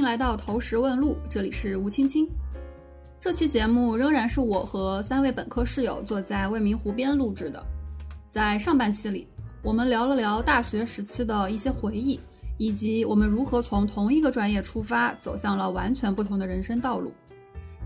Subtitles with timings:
[0.00, 2.26] 迎来到投石问路，这里是吴青青。
[3.20, 7.62] 这期节目仍然是我和三位本科室友坐在未名湖边录制的。
[8.26, 9.28] 在上半期里，
[9.62, 12.18] 我们聊了聊大学时期的一些回忆，
[12.56, 17.12] 以及我们如何从同一个专业出发，走向了完全不同的人生道路。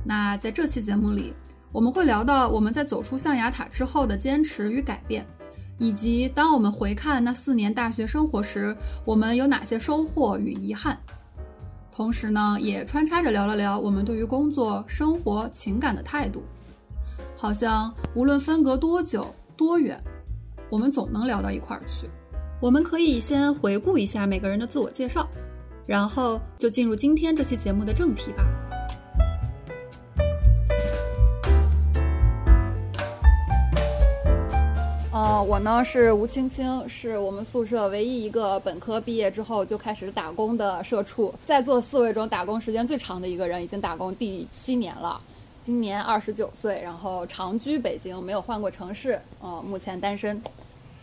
[0.05, 1.35] 那在这期节目里，
[1.73, 5.27] 我们会聊到我们在走出象牙塔之后的坚持与改变。
[5.79, 10.97] 以及当我们回看那四年大学生活时，我们有哪些收获与遗憾？
[11.97, 16.43] 同时呢，也穿插着聊了聊我们对于工作、生活、情感的态度。
[17.37, 20.03] 好像无论分隔多久、多远，
[20.69, 22.09] 我们总能聊到一块儿去。
[22.61, 25.29] 我们可以先回顾一下每个人的自我介绍，
[25.87, 28.45] 然后就进入今天这期节目的正题吧。
[35.15, 45.21] 呃，我呢是吴青青，是我们宿舍唯一一个本科毕业之后就开始打工的社畜，在座四位中打工时间最长的一个人，已经打工第七年了，
[45.63, 50.43] 今年二十九岁，然后长居北京，没有换过城市，呃，目前单身。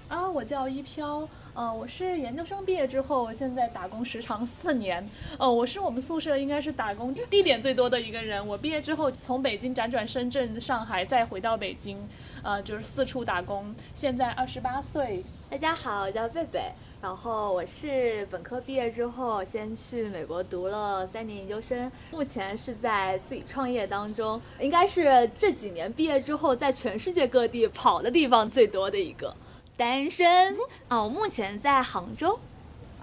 [0.10, 5.02] 啊，我叫一飘，呃，我是研究生毕业之后，现在打工时长四年，
[5.38, 8.46] 呃，我是我们宿舍应该是打工地点最多的一个人。
[8.46, 11.98] 我毕业之后从北京辗转深圳、上海，再回到北京，
[12.44, 13.74] 呃，就是四处打工。
[13.94, 29.36] 现在二十八岁，大家好，我叫贝贝，然后我是本科毕业之后先去美国读了三年研究生，目前是在自己创业当中，应该是这几年毕业之后在全世界各地跑的地方最多的一个。
[29.78, 30.56] 单身
[30.90, 32.40] 哦，目前在杭州。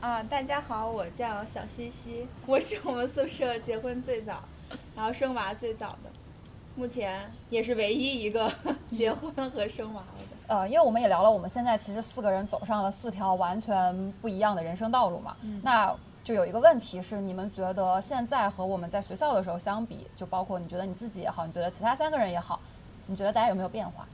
[0.00, 4.42] 啊，大家好，我叫小西西，我是我们宿舍结婚最早，
[4.94, 6.10] 然后生娃最早的，
[6.78, 8.48] 目前也是唯一一个
[8.96, 10.36] 结婚和生娃了的。
[10.46, 15.36] 呃，因为我们也聊了，我们现在其实四个人走上了四条完全不一样的人生道路嘛。
[15.60, 22.60] 那就有一个问题是，你们觉得现在和我们在学校的时候相比，就包括你觉得你自己也好，你觉得其他三个人也好，
[23.06, 24.06] 你觉得大家有没有变化？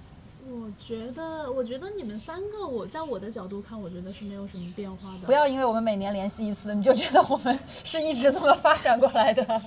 [0.46, 5.26] 我觉得，我觉得你们三个，我在我的角度看，我觉得是没有什么变化的。
[5.26, 9.62] 不要因为我们每年联系一次，你就觉得我们是一直这么发展过来的。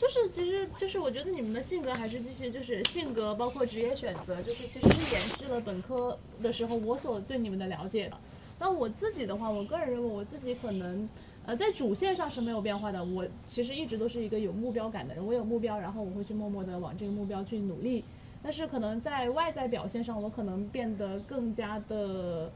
[0.00, 8.16] 就是其实，就是我觉得你们的性格还是继续，就是性格包括职业选择，就是其实是延续了本科的时候我所对你们的了解的。
[8.58, 11.06] 那我自己的话，我个人认为我自己可能，
[11.44, 13.04] 呃，在主线上是没有变化的。
[13.04, 18.02] 我其实一直都是一个有目标感的人，我有目标，然后我会去默默的往这个目标去努力。
[18.42, 22.50] 但是可能在外在表现上，我可能变得更加的，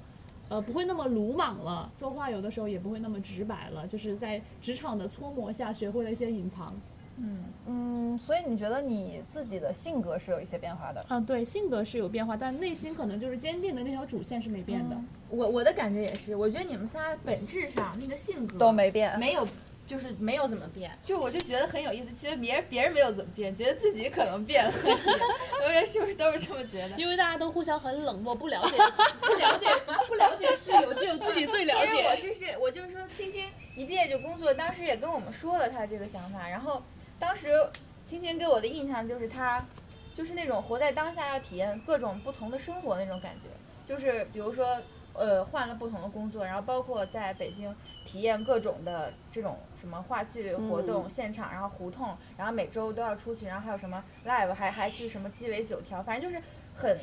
[0.49, 6.75] 呃，不会那么鲁莽了，说话有的时候也不会那么直白了，就是在职场的搓磨下，学会了一些隐藏。
[7.17, 11.05] 嗯嗯，所以你觉得你自己的性格是有一些变化的？
[11.09, 14.97] 啊，对，性格是有变化，但内心可能就是坚定的那条主线是没变的。
[15.31, 19.47] 我我的感觉也是，我觉得你们仨本质上那个性格都没变，没有。
[19.87, 24.73] 就是没有怎么变，就我就觉得很有意思，觉得别人别人没有怎么变，觉得自己可能变了。
[24.81, 26.97] 同学是不是都是这么觉得？
[26.97, 28.79] 因为大家都互相很冷漠，不了解，
[29.21, 29.67] 不了解，
[30.09, 31.87] 不了解室友，只有自己最了解。
[31.89, 33.45] 因为我是是，我就是说，青青
[33.77, 36.49] 一毕业就工作，当时也跟我们说了他这个想法。
[36.49, 36.83] 然后
[37.19, 37.49] 当时
[38.05, 39.65] 青青给我的印象就是她，
[40.15, 43.49] 就是那种活在当下，要体验各种不同的生活那种感觉。
[43.85, 44.81] 就是比如说。
[45.17, 47.73] 呃，换了不同的工作，然后包括在北京
[48.05, 56.43] 体验各种的这种什么话剧活动现场，然后胡同，然后每周都要出去，然后还有什么 live，还还去什么鸡尾酒条，反正就是
[56.75, 56.99] 很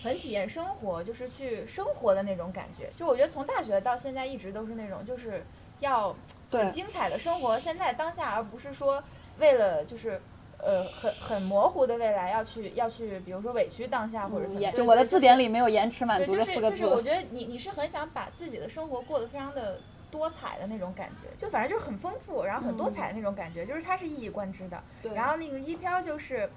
[0.00, 2.88] 很体验生活，就是去生活的那种感觉。
[2.94, 5.44] 就我觉得从大学到现在一直都是那种，就是
[5.80, 6.14] 要
[6.52, 9.02] 很精彩的生活，现在当下，而不是说
[9.38, 10.20] 为了就是。
[10.58, 16.78] 呃，很很模糊的未来要去要去，比如说委屈当下或者怎么，就我的字典里没有延迟满足这四个字。
[16.78, 19.78] 就是就是，我觉得你你是很想把自己的生活过得非常的
[20.10, 24.82] 多彩的那种感觉，就反正就是很丰富，然后很多彩的那种感觉，就是它是一以贯之的。
[25.02, 25.12] 对。
[25.12, 26.48] 然后那个一飘就是，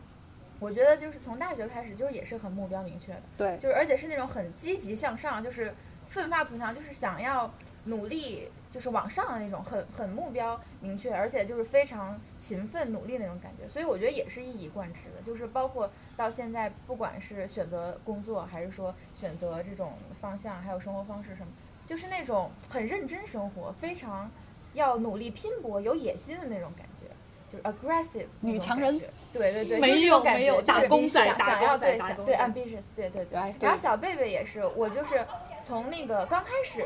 [0.62, 3.22] 我觉得就是从大学开始就是也是很目标明确的。
[3.38, 3.58] 对。
[3.58, 5.76] 就是而且是那种很积极向上，就是
[6.08, 7.54] 奋发图强，就是想要
[7.84, 8.50] 努力。
[8.72, 15.22] 就是往上的那种，很很目标明确，而且就是非常勤奋努力那种感觉，所以我觉得也是一以贯之的。
[15.26, 21.48] 就是包括到现在，不管是选择工作，还是说选择这种方向，还有生活方式什么，
[21.88, 24.30] 就是那种很认真生活，非常
[24.74, 27.08] 要努力拼搏、有野心的那种感觉，
[27.50, 29.02] 就是 aggressive 女强人。
[29.34, 33.56] 对对对，没有没有打工仔，想要对想对 ambitious，对对对。
[33.60, 35.26] 然后小贝贝也是，我就是
[35.64, 36.86] 从那个刚开始。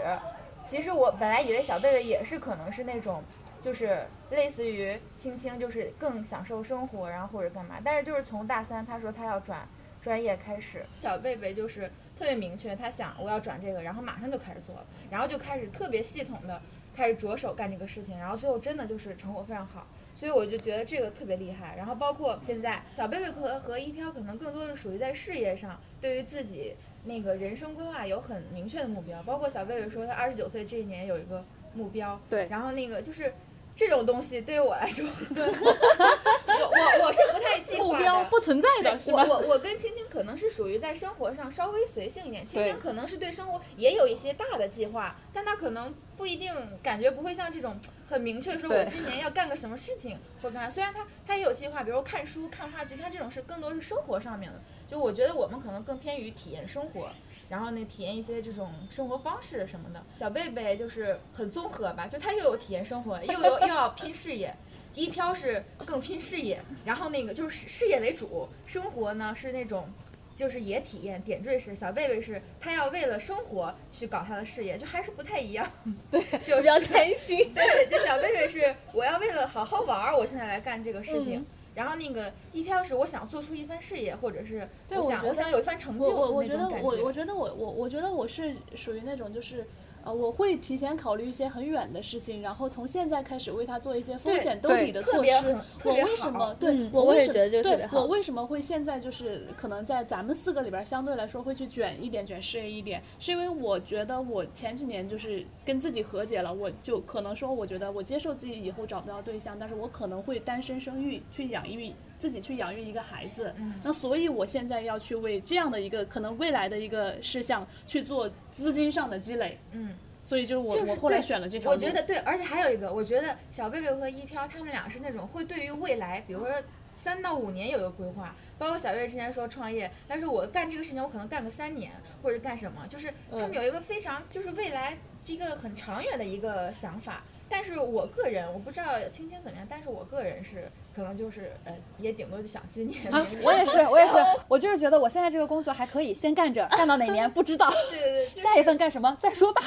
[0.66, 3.24] 其实我本来以为小贝贝也是可能是那种，
[3.62, 7.76] 就是类似于青青，就是更享受生活，然后或者干嘛。
[7.84, 9.68] 但是就是从大三他说他要转
[10.02, 16.62] 专业开始，小贝贝就是特别明确，他想我要转这个，然后马上就开始做了，然后就开始特别系统的
[16.96, 19.86] 开始着手干这个事情，然后最后真的就是成果非常好。
[20.16, 21.76] 所以我就觉得这个特别厉害。
[21.76, 32.48] 然后包括现在小贝贝和和一飘可能更多是属于在事业上对于自己那个人生规划有很明确的目标，包括小贝贝说他二十九岁这一年有一个目标，对。
[32.50, 33.34] 然后那个就是
[33.76, 38.04] 这种东西对于我来说， 我我我是不太计目划的。
[38.04, 39.26] 标不存在的是吧？
[39.28, 46.54] 我我我跟青青可能是属于在生活上稍微随性一点，青青可能是对生活也有一些大的计划，但她可能不一定
[46.84, 50.70] 感觉不会像这种很明确说我今年要干个什么事情或者干啥。
[50.70, 54.60] 虽然她她也有计划，比如看书、看话剧，她这种是更多是生活上面的。
[54.90, 57.10] 就我觉得我们可能更偏于体验生活。
[57.54, 60.04] 然后呢，体验一些这种生活方式什么的。
[60.18, 64.52] 小贝贝就是很综合吧，就他又有体验生活，又有又要拼事业。
[64.96, 69.88] 一漂是更拼事业，然后那个就是事业为主，生活呢是那种。
[70.36, 75.72] 就是也体验点缀式，小贝贝是他要为了生活去搞他的事业，就还是不太一样。
[76.10, 77.54] 对， 就比较贪心。
[77.54, 81.38] 对，就小贝贝是我要为了好好玩儿，我现在来干这个事情。
[81.42, 89.66] 嗯然后那个一票是我想做出一番事业，或者是我想我想有一番成就我我我觉得那种感我我觉得我我我觉得我是属于那种就是。
[90.04, 95.56] 呃，我会提前考虑一些很远的事情，然后从现在开始为他做一些风险兜底的措施
[95.86, 119.94] 我为什么对嗯我为什我也觉得这个特对我为什么会现在就是可能在咱们四个里边儿相对来说会去卷一点卷事业一点，是因为我觉得我前几年就是跟自己和解了，我就可能说我觉得我接受自己以后找不到对象，但是我可能会单身生育去养育自己去养育一个孩子，嗯那所以我现在要去为这样的一个可能未来的一个事项去做资金上的积累，嗯，
[120.24, 121.76] 所以就是我就是我后来选了这条路。
[121.76, 126.50] 我觉得对，而且还有一个，我觉得小贝贝和一飘他们俩是那种会对于未来，比如说
[126.96, 128.34] 三到五年有一个规划。
[128.58, 131.92] 包括小贝贝之前说创业，但是我干这个事情，我可能干个三年
[132.22, 137.22] 或者干什么，就是他们嗯有一个非常就是未来一个很长远的一个想法。
[137.50, 143.26] 但是我个人我不知道青青怎么样，但是我个人是可能就是呃，也顶多就想今年啊。
[143.44, 144.14] 我也是，我也是，
[144.48, 149.62] 我就是觉得我现在这个工作还可以，先干着，干到哪年不知道，对对对，就是下一份干什么再说吧。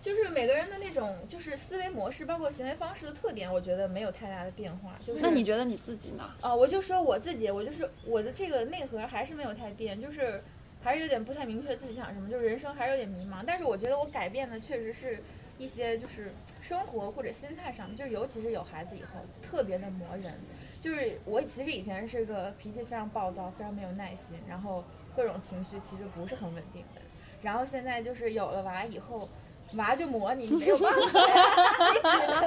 [0.00, 4.96] 就是每个人的那种就是思维模式，包括行为方式的特点，我觉得没有太大的变化。
[5.06, 6.28] 就是那你觉得你自己呢？
[6.40, 10.42] 哦，我就说我自己，我就是我的这个内核还是没有太变，就是
[10.82, 13.44] 还是有点不太明确自己想什么，就是人生还是有点迷茫。
[13.46, 15.22] 但是我觉得我改变的确实是
[15.58, 20.38] 一些就是生活或者心态上，就是尤其是有孩子以后特别的磨人。
[20.80, 24.84] 就是我其实以前是个脾气非常暴躁、非常没有耐心，然后
[25.14, 27.00] 各种情绪其实不是很稳定的。
[27.42, 29.28] 然后现在就是有了娃以后。
[29.76, 32.42] 娃就磨你，你没有办法， 你只能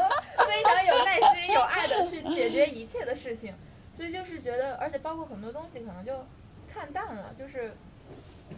[0.47, 3.51] 非常有耐心、有爱的去解决一切的事情。
[3.91, 6.23] 所以就是觉得，而且包括很多东西可能就
[6.71, 7.75] 看淡了，就是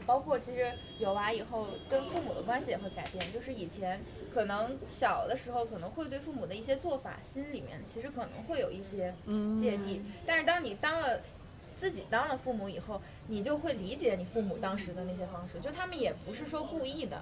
[0.05, 3.99] 包括其实有娃以后跟父母的关系也会改变，就是以前
[4.33, 9.13] 可能小的时候可能会对父母的一些做法心里面其实可能会有一些
[9.59, 11.19] 芥蒂，但是当你当了。
[11.79, 17.21] 自己当了父母以后，你就会理解你父母当时的那些方式，就他们也不是说故意的，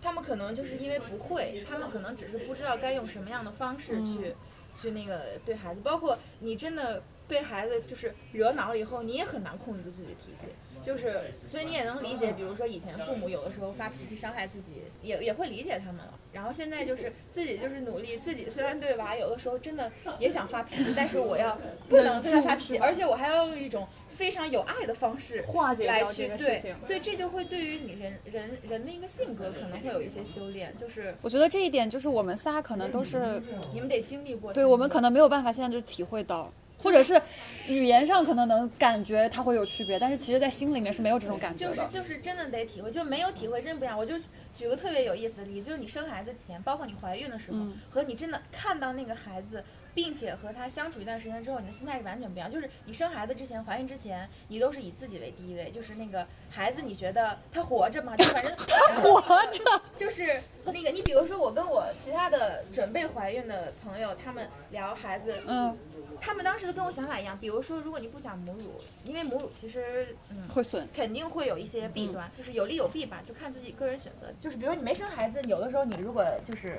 [0.00, 4.36] 他们可能就是因为不会，他们可能只是不知道该用什么样的方式去、
[4.76, 10.50] 去那个对孩子，包括你真的被孩子就是惹恼了以后，你也很难控制住自己的脾气。
[10.82, 16.14] 就是，所以你也能理解，比如说以前父母有的时候发脾气伤害自己，也也会理解他们了。
[16.32, 21.58] 然后现在就是自己就是努力，自己虽然对娃有的时候真的也想发脾气，但是我要
[21.88, 34.52] 不能对他发脾气，而且我还要用一种非常有爱的方式化解来掉这个事去对，所以这就会对于你人人人的一个性格可能会有一些修炼，就是我觉得这一点就是我们仨可能都是，你们得经历过。
[34.52, 37.20] 对我们可能没有办法现在就体会到，或者是
[37.68, 41.80] 语言上可能能感觉它会有区别，但是其实在心里面是没有这种感觉就是。
[41.88, 43.96] 就是真的得体会，就没有体会真不一样。
[43.98, 44.14] 我就
[44.54, 49.64] 举个特别有意思的例子，就是你生孩子前，包括你怀孕的时候，嗯和你真的看到那个孩子，
[49.96, 52.52] 并且和他相处一段时间之后，你的心态是完全不一样。
[52.52, 58.14] 就是你生孩子之前、怀孕之前，你都是以自己为第一位，就是那个孩子，你觉得他活着吗？
[58.14, 59.64] 就反正 他活着，
[59.96, 65.74] 就是那个你比如说我跟我其他的准备怀孕的朋友，他们聊孩子，嗯，
[66.20, 67.38] 他们当时的跟我想法一样。
[67.40, 70.86] 比如说，如果你不想母乳，因为母乳其实嗯会损。
[70.94, 74.26] 肯定会有一些弊端，就是有利有弊吧，就看自己个人选择。
[74.42, 76.78] 就是比如说你没生孩子，有的时候你如果就是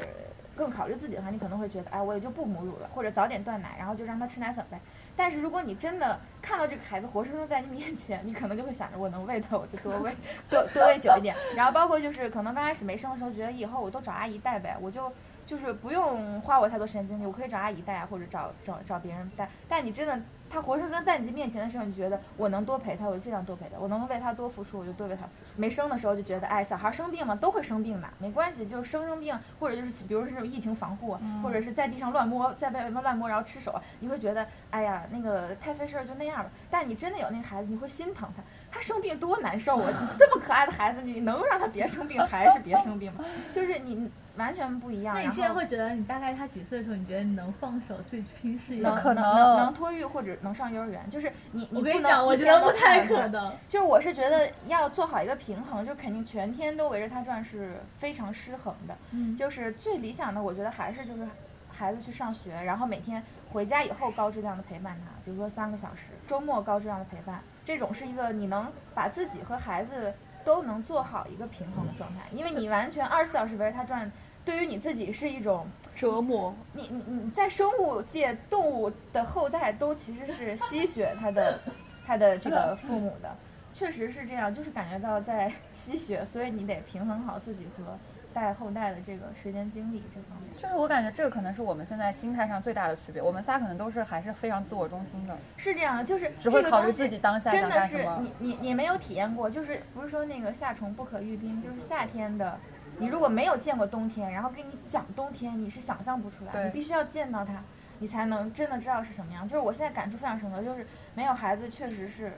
[0.58, 4.78] 更考虑自己的话，你可能会觉得，哎，我也就不母乳了，或者早点断奶，然后就让他吃奶粉呗。
[5.16, 10.12] 但是如果你真的看到这个孩子活生生在你面前，你可能就会想着，我能喂他，我就多喂，
[10.50, 11.36] 多多喂久一点。
[11.56, 15.14] 然后包括就是可能刚开始没生的时候，觉得以后我都找阿姨带呗，我就。
[15.48, 19.50] 就是不用花我太多时间精力，我可以找阿姨带啊，或者找找找别人带。
[19.70, 20.20] 但你真的
[20.50, 25.52] 他活生生在你面前的时候，你觉得我能多陪他，我就尽量多陪他；我能为他多付出，我就多为他付出。
[25.56, 36.50] 没生的时候就觉得，哎，小孩生病嘛，都会生病的，没关系，就是生生病，或者就是比如说这种疫情防护，或者是在地上乱摸，在外面乱摸，然后吃手，你会觉得，哎呀，那个太费事儿，就那样吧。
[36.70, 39.92] 但你真的有那个孩子，你会心疼他，他生病多难受啊！
[40.18, 43.24] 这么可爱的孩子，你能让他别生病还是别生病吗？
[43.54, 44.10] 就是你。
[44.38, 45.16] 完全不一样。
[45.16, 48.82] 那你现在会觉得，你大概他几岁的时候，你觉得你能放手自己去拼事业？
[48.82, 52.26] 能可能能能托育或者能上幼儿园，就是你你不能。
[52.26, 53.54] 我觉得不太可能。
[53.68, 58.96] 就我是觉得要做好一个平衡，就肯定全天都围着他转是非常失衡的。
[59.12, 59.36] 嗯。
[59.36, 61.28] 就是最理想的，我觉得还是就是
[61.70, 70.14] 孩子去上学，然后每天回家以后高质量的陪伴他，比如说三个小时，周末高质量的陪伴，这种是一个你能把自己和孩子
[70.44, 74.12] 都能做好一个平衡的状态，因为你完全二十四小时围着他转。
[74.48, 76.56] 对于你自己是一种折磨。
[76.72, 81.60] 你你你在生物界，动物的后代都其实是吸血它的，
[82.08, 83.36] 它的这个父母的，
[83.76, 88.00] 确实是这样，就是感觉到在吸血，所以你得平衡好自己和
[88.34, 90.50] 带后代的这个时间精力这方面。
[90.58, 95.38] 就是我感觉这个可能是我们现在心态上最大的区别，我们仨可能都是还是非常自我中心的。
[95.58, 102.58] 是这样的，就是只会考虑自己当下真的是你你你没有体验过，就是不是说那个夏虫不可语冰，就是夏天的。
[103.00, 106.66] 你如果没有见过冬天，然后跟你讲冬天，你是想象不出来。
[106.66, 107.64] 你必须要见到它，
[108.00, 109.48] 你才能真的知道是什么样。
[109.48, 112.34] 就是我现在感触非常深刻，就是没有孩子确实是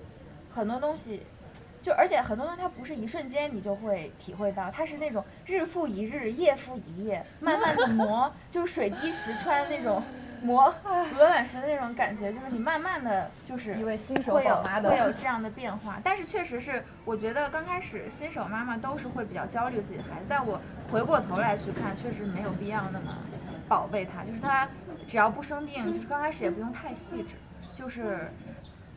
[0.50, 1.25] 很多东西，
[1.82, 10.04] 就而且很多东西它不是一瞬间你就会体会到，它是那种日复一日、夜复一夜，慢慢的磨， 就是水滴石穿那种。
[10.41, 20.60] 磨鹅卵石的那种感觉，就是你慢慢的就是一位新手妈妈的会有这样的变化，但是确实是，我觉得刚开始新手妈妈都是会比较焦虑自己的孩子，但我
[20.91, 23.15] 回过头来去看，确实没有必要那么
[23.67, 24.67] 宝贝他，就是他
[25.08, 27.36] 只要不生病，就是刚开始也不用太细致，
[27.75, 28.31] 就是，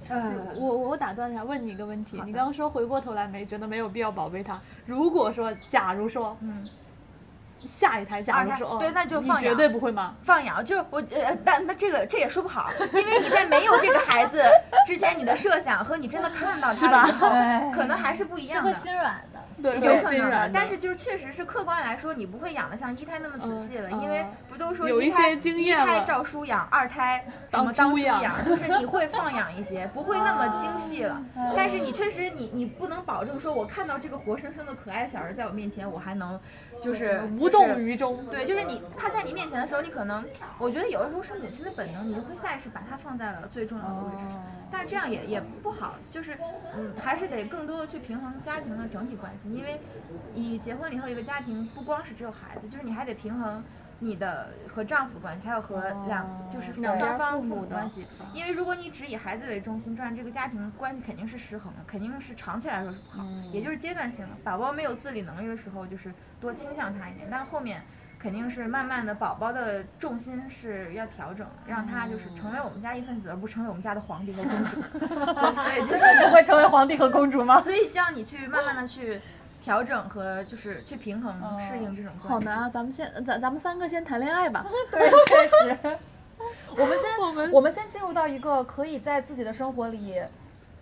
[0.08, 6.68] 呃，我我打断一下，问你一个问题，你刚刚说回过头来没觉得没有必要宝贝他，如果说假如说，嗯。
[7.66, 10.14] 下一胎，假如说，对，那就放养，绝对不会吗？
[10.22, 14.42] 放养就是我呃，但那这个这也说不好，因为你在没有这个孩子
[14.86, 17.28] 之前，你的设想和你真的看到他以后，
[17.72, 18.72] 可能还是不一样的。
[18.74, 19.40] 心软的。
[19.62, 31.16] 对，有可能的，但是就是确实是客观来说，你不会养的像一胎那么仔细了，因为不都说一胎一胎照书养，二胎什么当猪养，就是你会放养一些，不会那么精细了。
[31.56, 36.40] 但是你确实你你不能保证说，我看到这个活生生的可爱小人在我面前，我还能
[36.82, 38.26] 就是无动于衷。
[38.26, 40.24] 对，就是你他在你面前的时候，你可能
[40.58, 44.42] 我觉得有的时候是母亲的本能，你就会下意识把他放在了最重要的位置上。
[44.70, 46.36] 但是这样也也不好，就是
[46.74, 49.52] 嗯，还是得更多的去平衡家庭的整体关系。
[49.52, 49.78] 因为，
[50.34, 53.62] 你结婚以后一个家庭不光是只有孩子，就是你还得平衡
[54.02, 58.06] 你的和丈夫关系，还有和两就是双方父母关系。
[58.34, 63.24] 因为如果你只以孩子为中心，这样这个家庭关系肯定是失衡的，肯定是长期来说是不好。
[63.52, 67.82] 也就是阶段性的，宝宝没有自理能力的时候，就是多倾向他一点，但是后面。
[68.18, 74.80] 肯定是慢慢的，宝宝的重心是要调整，让他就是成为我们家一份子，而不成为我们家的皇帝和公主。
[75.60, 77.60] 所以就是 不会成为皇帝和公主吗？
[77.60, 79.20] 所以需要你去慢慢的去
[79.62, 82.10] 调整和就是去平衡适应这种。
[82.18, 82.68] 好难啊！
[82.68, 84.66] 咱们先咱咱们三个先谈恋爱吧。
[84.90, 85.96] 对， 确实。
[86.76, 90.20] 我们先我们我们先进入到一个可以在自己的生活里，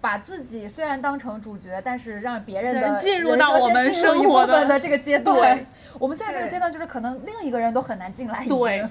[0.00, 5.62] 把自己虽然当成主角，但是让别人的进入到我们生活的这个阶段。
[5.98, 8.88] 我们现在这个阶段就是可能另一个人都很难进来，对，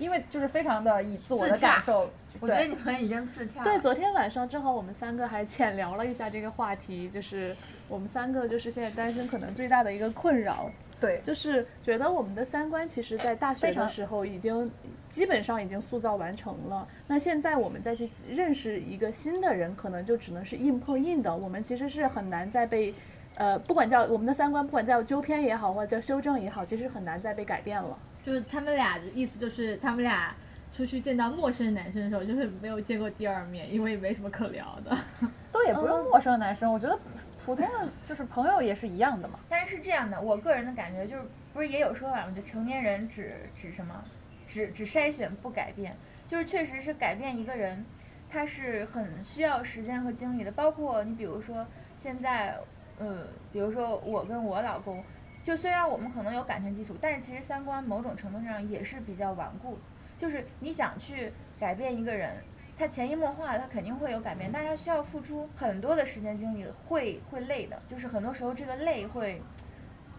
[0.00, 2.10] 因为就是非常的以自我的感受。
[2.40, 3.62] 我觉得你们已经自洽。
[3.62, 7.54] 对，昨天晚上正好我们三个还浅聊了一下这个话题，就是
[7.86, 10.70] 我们三个就是现在单身可能最大的一个困扰。
[10.98, 14.70] 对，就是觉得我们的三观其实，在大学的时候已经
[15.08, 16.86] 基本上已经塑造完成了。
[17.06, 21.34] 那现在我们再去认识一个新的人，可能就只能是硬碰硬的。
[21.34, 22.94] 我们其实是很难再被。
[23.36, 27.96] 呃，不管叫我们的三观，不管叫纠偏也好，或者叫修正也好，其实很难再被改变了。
[28.24, 30.34] 就是他们俩的意思，就是他们俩
[30.72, 34.96] 出去见到陌生男生的时候，就是没有见过第二面，因为没什么可聊的。
[35.52, 36.98] 都也不用陌生男生，我觉得
[37.44, 39.38] 普通的就是朋友也是一样的嘛。
[39.48, 42.32] 但是是这样的，我个人的感觉就是，不是也有说法吗？
[42.34, 44.02] 就成年人只只什么，
[44.46, 45.96] 只只筛选不改变，
[46.26, 47.84] 就是确实是改变一个人，
[48.30, 50.52] 他是很需要时间和精力的。
[50.52, 51.66] 包括你比如说
[51.98, 52.56] 现在。
[53.02, 55.02] 呃，比如说我跟我老公，
[55.42, 59.78] 就虽然我们可能有感情基础，但是其实三观某种程度上也是比较顽固。
[60.16, 62.36] 就是你想去改变一个人，
[62.78, 67.80] 他潜移默化，他肯定会有改变，但是他需要付出很多的时间精力，会会累的。
[67.88, 69.40] 就是很多时候这个累会，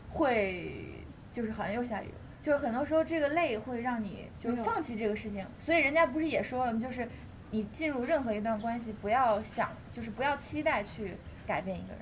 [0.09, 2.09] 会就是好像又下雨，
[2.41, 5.45] 就是很多时候这个累会让你就是放弃这个事情。
[5.59, 6.79] 所以人家不是也说了吗？
[6.79, 7.07] 就是。
[7.53, 11.99] 你进入任何一段关系，不要想，就是不要期待去改变一个人。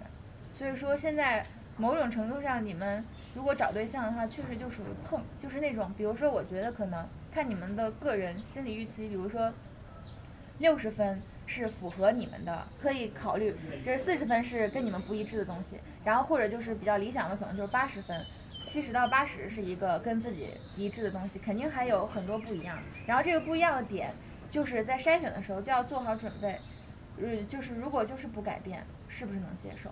[0.54, 1.44] 所以说，现在
[1.79, 3.01] 某种程度上，你们
[3.38, 9.53] 如果找对象的话，确实就属于碰，就是那种，比如说，我觉得可能看你们的个人心理预期，比如说
[10.57, 18.25] 六十分是符合你们的，可以考虑；这是四十分是跟你们不一致的东西，然后或者就是比较理想的，可能就是八十分。
[18.62, 22.77] 七十到八十是一个跟自己一致的东西，肯定还有很多不一样。
[23.07, 24.13] 然后这个不一样的点，
[24.50, 26.59] 就是在筛选的时候就要做好准备。
[27.21, 29.89] 呃，就是如果就是不改变，是不是能接受？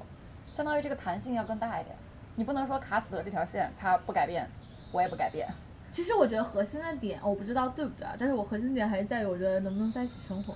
[0.58, 1.96] 相当于这个弹性要更大一点，
[2.34, 4.50] 你不能说卡死了这条线，它不改变，
[4.92, 5.48] 我也不改变。
[5.92, 10.56] 其实我觉得核心的点，我不知道对不对啊，但是我核心点还是在于，我觉得能不能在一起生活，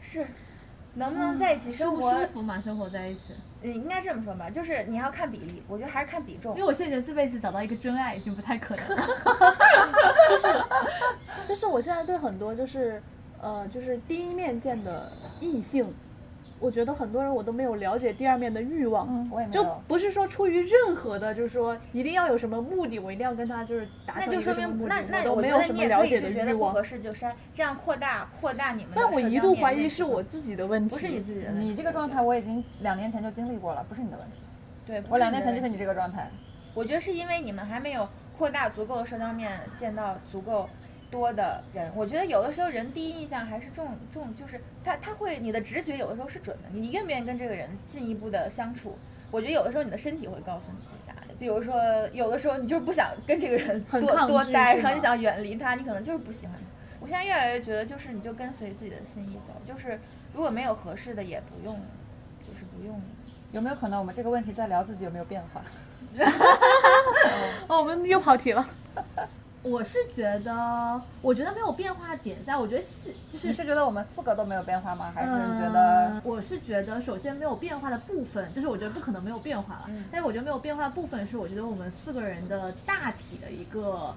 [0.00, 0.26] 是，
[0.94, 2.10] 能不能在一起生活？
[2.12, 2.58] 舒不舒服嘛？
[2.58, 3.34] 生活在一起。
[3.60, 6.54] 嗯，应该这么说吧，就是你要看比例，我觉得还是看比重。
[6.56, 8.96] 因为我现在觉得这辈子找到一个真爱已经不太可能了。
[10.30, 10.64] 就是，
[11.46, 13.02] 就是我现在对很多就是，
[13.38, 15.94] 呃，就是第一面见的异性，
[16.62, 19.08] 我觉得很多人我都没有了解第二面的欲望。
[19.10, 19.66] 嗯，我也没就。
[19.88, 26.84] 不是说出于任何的，就是说一定要有什么目的，我一定要跟他就是达成一那就说明个什么目的，那那我都没有什我觉得你么了解的也可以就觉得不合。
[26.84, 34.36] 适就删，这样扩大扩大你们的但我一度怀疑是我自己的问题，不是你自己的问题，你这个状态我已经两年前就经历过了，不是你的问题。
[34.86, 36.30] 对，我两年前就是你这个状态。
[36.74, 40.68] 我觉得是因为你们还没有扩大足够的社交面，见到足够
[41.12, 41.88] 多的人。
[41.94, 48.98] 我觉得有的时候人第一印象还是重重，就是他他会你的直觉有的时候是准的，你愿不愿意跟这个人进一步的相处？
[49.30, 51.28] 我觉得有的时候你的身体会告诉你自己答案。
[51.38, 51.74] 比如说，
[52.12, 56.60] 有的时候你就是不想跟这个人多多待，然后你想远离他，你可能就是不喜欢他。
[57.00, 59.98] 我现在越来越觉得，就是你就跟随自己的心意走，就是
[60.32, 61.74] 如果没有合适的，也不用，
[62.46, 63.00] 就是不用。
[63.50, 65.62] 有没有可能我们这个问题在聊自己有没有变化？
[67.68, 68.64] 哦， 我们又跑题了。
[69.62, 75.12] 我是觉得，我觉得没有变化点在，我觉得是就是你是觉得我们四个都没有变化吗？
[75.14, 79.84] 还是觉得嗯我是觉得，首先没有变化的部分，就是我觉得不可能没有变化了。
[79.88, 84.12] 嗯但是我觉得没有变化的部分是，我觉得我们四个人的大体的一个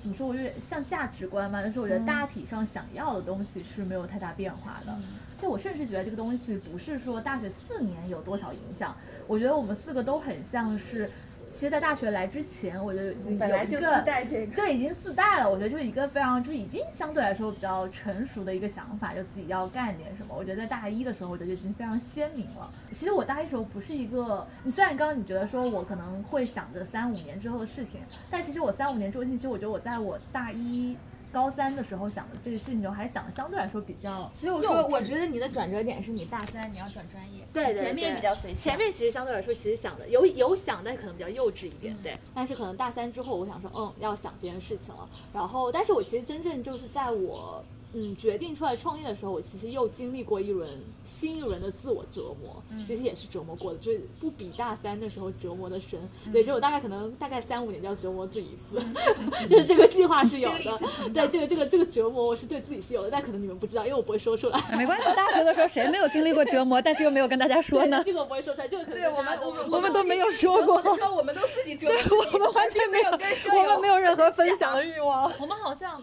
[0.00, 4.92] 怎么说，我觉得像价值观嘛，就是我觉得大体上想要的东西是没有太大变化的。
[4.92, 11.10] 而且我甚至觉得这个东西不是说大学四年有多少影响，我觉得我们四个都很像是。
[11.54, 14.54] 其实，在大学来之前，我就已经本来就自带这个。
[14.54, 15.50] 对，已经自带了。
[15.50, 20.34] 我觉得就是一个非常，就是已经相对来说比较成熟的一个想法，就自己要干点什么。
[20.36, 22.70] 我觉得在大一的时候，我觉得就已经非常鲜明了。
[22.92, 30.96] 其实我大一时候不是一个，你虽然刚刚你觉得说我可能会想着三五年之后的事情，但其实我三五年之后其实我觉得我在我大一。
[31.32, 38.56] 高三的时候想的这个事情中，还想的相对来说比较所以我说，我觉得你的转折点是你大三你要转专业，对对前面比较随性。
[38.56, 42.14] 前面其实相对来说，其实想的有有想，但可能比较幼稚一点，对。
[42.34, 45.08] 但是可能大三之后，我想说，嗯，要想这件事情了。
[45.32, 47.64] 然后，但是我其实真正就是在我
[47.94, 50.68] 嗯决定出来创业的时候，我其实又经历过一轮
[51.06, 55.98] 新一轮的自我折磨，其实也是折磨过的，就是不比大三的时候折磨的深。
[56.32, 58.78] 对，就我大概可能大概三五年就要折磨自己一次，
[59.48, 60.78] 就是这个计划是有的。
[61.14, 64.60] 对，这个这个这个折磨我是对自己是有的，但可能你们不知道，因为我不会说出来。
[64.76, 68.02] 没关系，大学的时候谁没有经历过折磨，但是又没有跟大家说呢？
[68.04, 70.76] 这个我不会说出来，这个可能对我们，我们我们都没有说过
[71.16, 75.32] 我们都自己折磨自己，我们完全没有，我友们没有任何分享的欲望。
[75.40, 76.02] 我们好像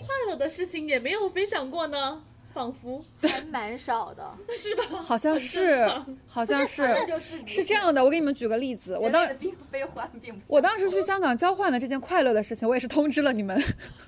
[0.00, 4.30] 快乐的事情也没有分享过呢，仿佛还蛮少的。
[4.56, 4.84] 是吧？
[5.00, 5.88] 好像是，
[6.26, 6.84] 好像是
[7.46, 8.04] 是这样的。
[8.04, 9.26] 我给你们举个例子，我当。
[10.46, 13.56] 我当时去香港交换的这件快乐的事情，我也是通知了你们。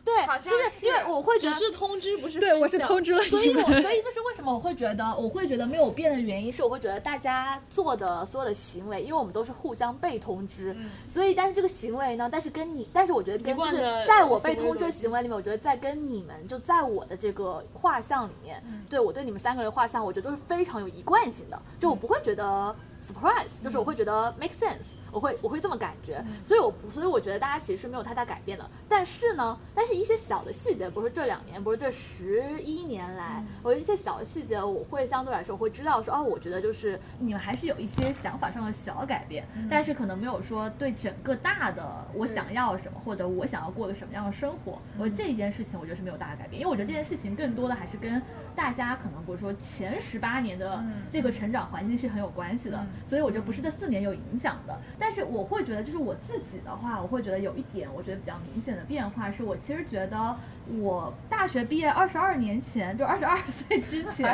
[0.05, 3.83] 对好，像就是因为我会觉得是通知，不是对，我是通知了所以我，你们。
[3.83, 10.76] 所以这是为什么我会觉得，我会觉得没有变的原因是，我会觉得大家做的所有的行为，因为我们都是互相被通知，
[11.09, 24.97] 所以但是这个行为呢，但是跟你，但是我觉得跟就是在我被通知的行为里面，我觉得在跟你们就在我的这个画像里里面，对我对你们三个人画像，我觉得都是非常有一贯性的，就我不会觉得 surprise，就是我会觉得 make sense。
[25.12, 28.68] 我会我会这么感觉，所以我不，所以我觉得大家其实是没有太大改变的。
[28.88, 44.81] 但是呢，但是一些小的细节，不是这两年，不是这十一年来，我一些小的细节，我会相对来说会知道说，哦，我觉得就是你们还是有一些想法上的小改变，但是可能没有说对整个大的我想要什么，或者我想要过个什么样的生活。
[44.98, 48.22] 我这一件事情，我觉得是没有大的改变，因为我觉得这件事情更多的还是跟
[48.57, 54.79] 大家可能比如说前十八年的这个成长环境是很有关系的，所以我觉得不是这四年有影响的。
[55.05, 60.37] 但是我会觉得，就是我自己的话，我会觉得有一点，我觉得比较明显的变化是我其实觉得
[60.79, 64.31] 我大学毕业二十二年前，就二十二岁之 前，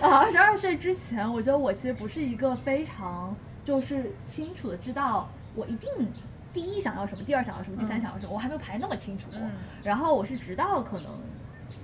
[0.00, 5.90] 啊，二十二岁之前，我觉得我其实不是一个非常就是清楚的知道我一定
[6.54, 9.38] 第一想要什么，第二想要什么，第三想要什么，我还没有排那么清楚过。
[9.84, 11.12] 然后我是直到可能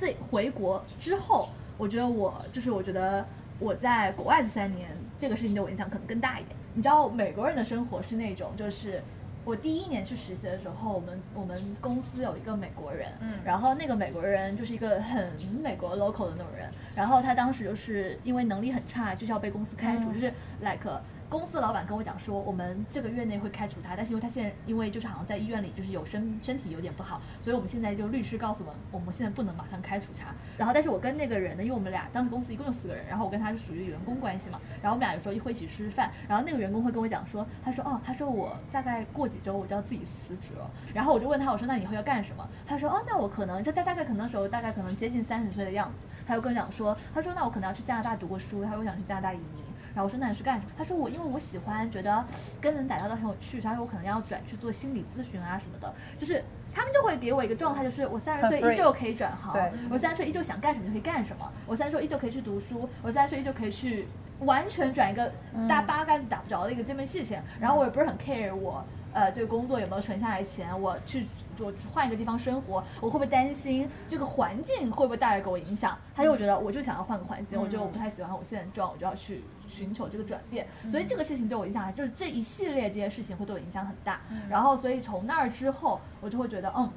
[0.00, 3.22] 在回国之后，我觉得我就是我觉得
[3.58, 6.56] 我在国外这三年，这个事情对我影响可能更大一点。
[6.74, 9.02] 你知道美国人的生活是那种就是。
[9.46, 15.30] 我第一年去实习的时候，我们我们公司有一个美国人，嗯然后那个美国人就是一个很
[15.62, 20.32] 美国 local 的那种人，然后他当时就是因为能力很差，就是要被公司开除，就是
[20.62, 20.90] like
[21.34, 30.26] 公司老板跟我讲说，我们这个月内会开除他，但是因为他现在因为就是好像在医院里就是有身身体有点不好，所以我们现在就律师告诉我们，我们现在不能马上开除他。
[30.56, 42.48] 然后但是我跟那个人呢，因为我们俩当时公司一共有四个人，然后我跟他是属于员工关系嘛，然后我们俩有时候一会一起吃饭，然后那个员工会跟我讲说，他说哦，他说我大概过几周我就要自己辞职了，然后我就问他，我说那以后要干什么？
[42.64, 49.63] 他说哦，那我可能就大大概可能那时候大概可能接近三十岁的样子，他就跟我讲说，他说那我可能要去加拿大读过书，他说我想去加拿大移民。
[49.94, 50.72] 然后我说那你是干什么？
[50.76, 52.24] 他说我因为我喜欢，觉得
[52.60, 56.42] 跟人打交道很有趣，他说我可能要转去做心理咨询啊什么的，就是
[56.74, 64.08] 他们就会给我一个状态，就是我三十岁依旧可以转行对，我三十岁依旧想干什么就可以干什么，我三十岁依旧可以去读书，我三十岁依旧可以去
[64.40, 65.30] 完全转一个
[65.68, 71.28] 大八竿子打不着的一个这门事情，然后我也不是很 care 我呃这个工作有没有存下来钱，我去。
[71.58, 75.96] 我换一个地方生活，我会不会担心这个环境会不会带来给我影响？
[76.14, 80.66] 他就觉得我就想要换个环境，我觉得我不太喜欢我现在的状，我就要去寻求这个转变。
[80.90, 84.20] 所以这个事情对我影响，就是这一系列这些事情会对我影响很大。
[84.48, 86.90] 然后所以从那儿之后，我就会觉得嗯。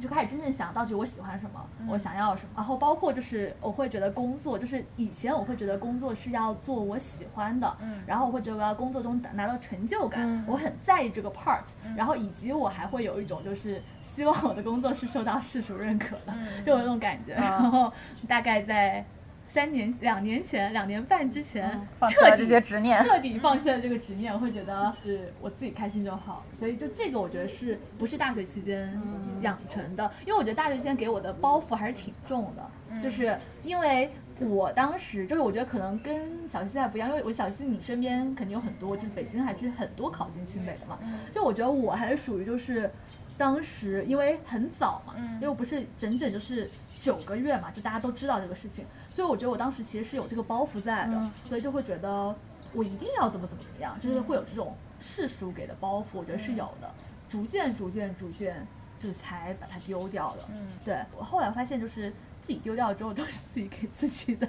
[0.00, 8.00] 就开始真正想到底我喜欢什么，我想要什么，然后包括就是我会觉得工作，就是以前我会觉得工作是要做我喜欢的，嗯。
[8.06, 10.44] 然后我会觉得我要工作中拿到成就感，嗯。
[10.46, 11.62] 我很在意这个 part，、
[11.96, 16.64] 然后以及我还会有一种就是希望我的工作是受到世俗认可的，嗯。
[16.64, 17.34] 就有这种感觉。
[17.34, 17.92] 然后
[18.26, 19.04] 大概在
[19.50, 21.68] 三年、两年前、两年半之前，
[22.00, 26.44] 嗯彻底了这些执念彻底放弃了这个执念，我会觉得是我自己开心就好。
[26.58, 28.98] 所以就这个，我觉得是不是大学期间
[29.42, 30.10] 养成的？
[30.24, 34.10] 因为我觉得大学期间给我的包袱还是挺重的，就是因为。
[34.42, 40.98] 我当时就是，我觉得可能跟小西现在不一样，因为我小西你身边肯定有很多，就是北京还是很多考进清北的嘛。
[41.30, 42.90] 就我觉得我还是属于就是，
[43.36, 52.34] 当时因为很早嘛，嗯因为我不是整整就是九个月嘛，就大家都知道这个事情，所以我觉得我当时其实是有这个包袱在的，嗯所以就会觉得
[52.72, 56.90] 我一定要怎么怎么怎么样，就是会有这种世俗给的包袱，我觉得是有的，
[57.28, 58.66] 逐渐逐渐逐渐，
[58.98, 60.44] 就是才把它丢掉的。
[60.50, 62.12] 嗯，对我后来发现就是。
[62.42, 64.46] 自己丢掉之后都是自己给自己的，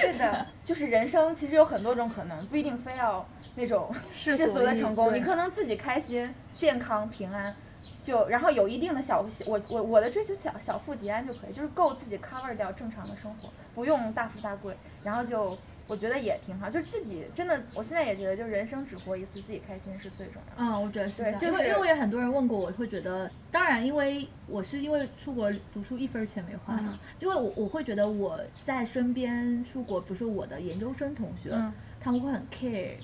[0.00, 7.54] 是的， 就是人生其实有很多种可能，不一定非要那种世俗的成功，你可能自己开心、健康、平安。
[8.02, 20.72] 就然后有一定的小我我我的追求小小富即安就可以，就是够自己 cover 掉正常的生活，不用大富大贵，然后就我觉得也挺好，就是自己真的，我现在也觉得，就人生只活一次，自己开心是最重要的。
[20.72, 32.96] 嗯，我觉得是对就是因为因为有很多人问过我，会觉得，当然，因为我是因为出国读书一分钱没花嘛，因为我我会觉得我在身边出国，比如说我的研究生同学，嗯他们会很 care。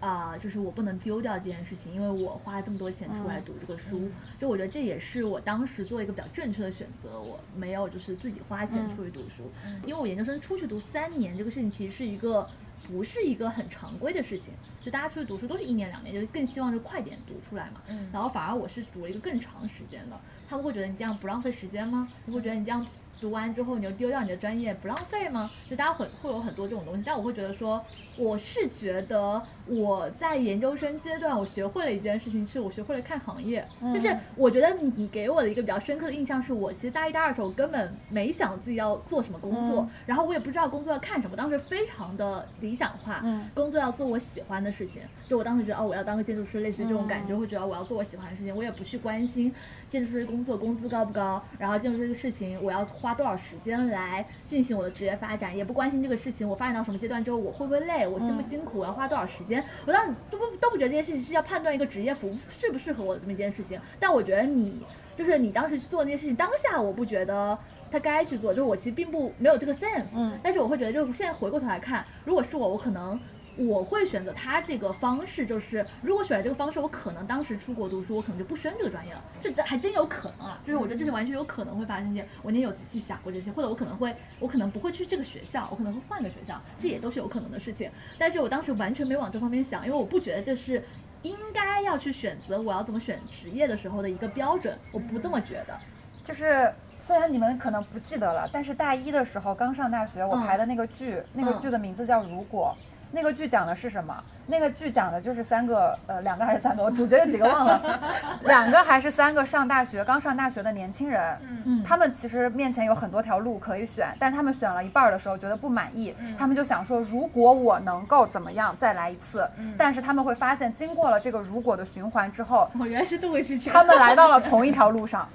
[0.00, 4.08] 啊、就是我不能丢掉这件事情，因为我花了这么多钱出来读这个书，
[4.38, 9.50] 就我觉得这也是我当时做一个比较正确的选择，我没有就是自己花钱出去读书，
[9.84, 12.48] 因为我研究生出去读三年，这个事情其实是一个
[12.86, 17.82] 不是一个很常规的事情，就大家出去读书都是一年两年，就是更希望就快点读出来嘛。
[17.88, 22.08] 嗯然后反而我是读了一个更长时间的，他们会觉得你这样不浪费时间吗？
[22.24, 22.86] 你会觉得你这样
[23.20, 25.50] 读完之后你就丢掉你的专业不浪费吗？
[25.68, 27.84] 就大家会会有很多这种东西，但我会觉得说，
[28.16, 39.90] 我是觉得我在研究生阶段我学会了一件事情，是我学会了看行业，就是我觉得你给我的一个比较深刻的印象是我其实大一大二的时候根本没想自己要做什么工作，嗯。
[40.06, 43.48] 然后我也不知道工作要看什么，当时非常的理想化，嗯。
[43.54, 47.38] 工作要做我喜欢的事情，就我当时觉得哦我要当个建筑师，类似于这种感觉，嗯。
[47.38, 49.52] 会觉得我要做我喜欢的事情，我也不去关心
[49.88, 64.82] 建筑师工作工资高不高，然后建筑师这个事情我要花多少时间来进行我的职业发展，也不关心这个事情我发展到什么阶段之后我会不会累，我辛不辛苦，我要花多少时间，我当时都不都不觉得这件事情是要判断一个职业服适不适合我的这么一件事情，但我觉得你
[65.14, 67.58] 就是你当时去做那些事情，当下我不觉得。
[67.90, 73.18] 他该去做，就是我其实并不没有这个 sense，嗯但是我会觉得，就是现在回过头来看，如果是我，我可能
[73.58, 82.24] 我会选择他这个方式，就是如果选了这个方式，我可能当时出国读书，我可能就不升这个专业了，这这还真有可能啊，就是我觉得这是完全有可能会发生的。
[82.42, 87.90] 我也有仔细想过这些，或者我可能会，我可能不会去这个学校，我可能会换个学校，这也都是有可能的事情。
[88.16, 90.82] 但是我当时完全没往这方面想，因为我不觉得这是。
[91.22, 95.76] 应该要去选择我要怎么选职业的时候的一个标准，我不这么觉得。
[96.22, 102.72] 就是虽然你们可能不记得了，但是大一的时候刚上大学，我嗯排的那个剧，那个嗯剧的名字叫《如果》，
[103.10, 104.14] 那个剧讲的是什么？
[104.46, 108.00] 那个剧讲的就是三个呃两个还是三个，我主角有几个忘了，
[108.44, 111.82] 两个还是三个上大学刚上大学的年轻人，嗯。
[111.82, 125.28] 他们其实面前有很多条路可以选，但他们选了一半儿的时候觉得不满意，他们就想说，如果我能够怎么样再来一次，但是他们会发现，经过了这个如果的循环之后，我原来是杜伟之前他们来到了同一条路上，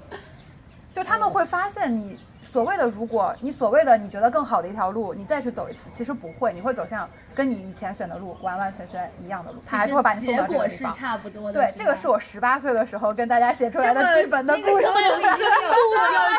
[0.92, 2.18] 就他们会发现你
[2.54, 10.94] 所谓的如果，你所谓的你觉得更好的一条路，你再去走一次，其实不会，你会走向跟你以前选的路完完全全一样的路，他还是会把你送结到这个果是地方。
[10.94, 11.60] 差不多的。
[11.60, 14.70] 对，这个是我十八岁的时候跟大家写出来的剧本的故事。
[14.70, 14.78] 有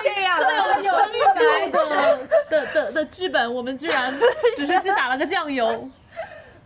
[0.01, 2.17] 这样的，有深度的
[2.49, 4.13] 的的的剧本，我们居然
[4.55, 5.89] 只是去打了个酱油。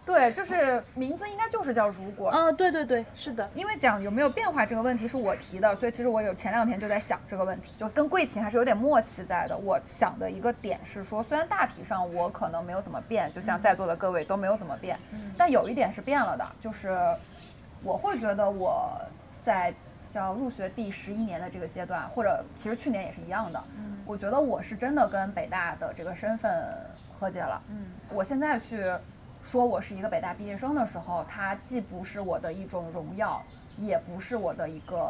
[0.09, 3.47] 对，就是名字应该就是叫如果，啊，对对对，是的。
[3.53, 9.55] 因为讲有没有变化这个问题是我提的，所以其实我有前两天就在想这个问题，就跟桂琴还是有点默契在的。
[9.55, 14.97] 我想的一个点是说，虽然大体上我可能没有怎么变，就像在座的各位都没有怎么变，
[15.37, 16.97] 但有一点是变了的，就是
[17.83, 18.99] 我会觉得我
[19.43, 19.71] 在
[20.11, 23.63] 叫入学第十一年的这个阶段，或者其实去年也是一样的，
[24.07, 26.51] 我觉得我是真的跟北大的这个身份
[27.19, 27.61] 和解了。
[27.69, 28.83] 嗯，我现在去
[29.43, 33.41] 说我是一个北大毕业生的时候，它既不是我的一种荣耀，
[33.77, 35.09] 也不是我的一个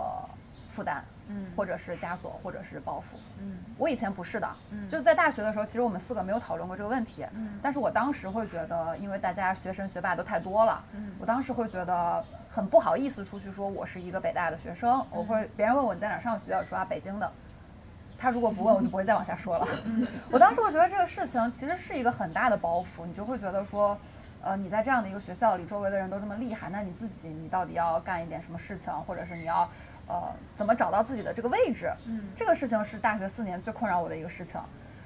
[0.70, 3.18] 负担，嗯或者是枷锁，或者是包袱。
[3.39, 17.30] 嗯我以前不是的，嗯就在大学的时候，其实我们四个没有讨论过这个问题，嗯但是我当时会觉得，因为大家学生学霸都太多了，嗯我当时会觉得很不好意思出去说我是一个北大的学生，我会别人问我你在哪上学，我说啊北京的。
[18.22, 19.65] 他如果不问，我就不会再往下说了。
[20.30, 23.98] 我当时会觉得这个事情其实是一个很大的包袱，你就会觉得说，
[24.41, 29.69] 呃，你在这样的一个学校里，周围的人都这么厉害，那你自己你到底要干一点什么事情，或者是你要
[30.08, 31.91] 呃怎么找到自己的这个位置？
[32.08, 34.60] 嗯这个事情是大学四年最困扰我的一个事情。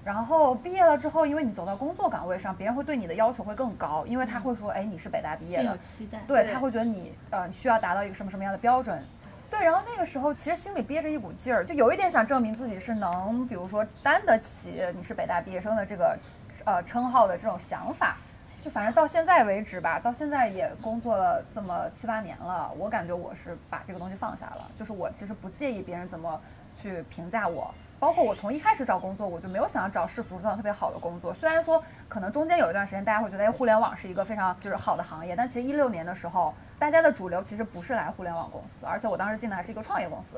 [0.06, 6.20] 然后毕业了之后，因为你走到工作岗位上，别人会对你的要求会更高，因为他会说，哎，你是北大毕业的有，期待。
[6.28, 9.02] 对，对他会觉得你呃需要达到一个什么什么样的标准。
[9.50, 16.18] 对，然后那个时候其实心里憋着一股劲儿，就有一点想证明自己是能，比如说担得起你是北大毕业生的这个
[16.66, 18.18] 呃称号的这种想法。
[18.64, 26.40] 就反正到现在为止吧，到现在也工作了这么七八年了，我感觉我是把这个东西放下了，就是我其实不介意别人怎么
[26.76, 27.74] 去评价我。
[28.00, 31.34] 包括我从一开始找工作，我就没有想要找世俗上特别好的工作。
[31.34, 40.38] 虽然说可能中间有一段时间大家会觉得，哎，互联网是一个非常就是好的行业，但其实一六年的时候，大家的主流其实不是来互联网公司，而且我当时进的还是一个创业公司，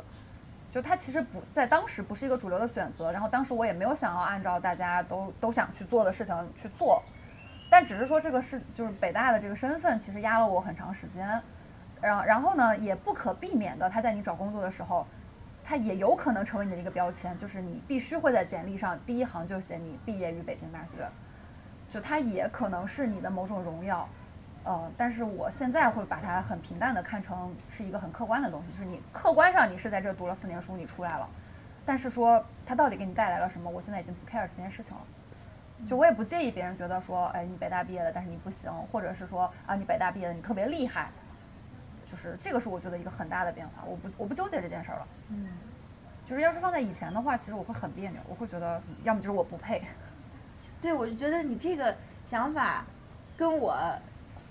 [0.71, 3.11] 就它其实不在当时不是一个主流的选择。
[3.11, 7.01] 然后当时我也没有想要按照大家都都想去做的事情去做，
[7.69, 11.41] 但只是说这个是就是北大的这个身份其实压了我很长时间，
[12.01, 15.05] 然然后呢也不可避免的，他在你找工作的时候。
[15.67, 21.09] 它也有可能成为你的一个标签，就是你必须会在简历上第一行就写你毕业于北京大学，
[21.91, 24.07] 就它也可能是你的某种荣耀，
[24.63, 31.27] 呃，但是我现在会把它很平淡的看成是一个很客观的东西，就是你客观上你是在这读了四年书，你出来了，
[31.83, 35.01] 但是说它到底给你带来了什么，我现在已经不 care 这件事情了。
[35.87, 41.09] 就我也不介意别人觉得说，哎，你北大毕业的，但是你不行，或者是说啊，你北大毕业的，你特别厉害，
[42.09, 45.07] 就是这个是我觉得一个很大的变化，我不我不纠结这件事儿了。
[45.29, 45.49] 嗯，
[46.25, 49.83] 就是要是放在以前的话，其实我会很别扭，我会觉得嗯要么就是我不配，
[50.81, 52.83] 对，我就觉得你这个想法
[53.37, 53.77] 跟我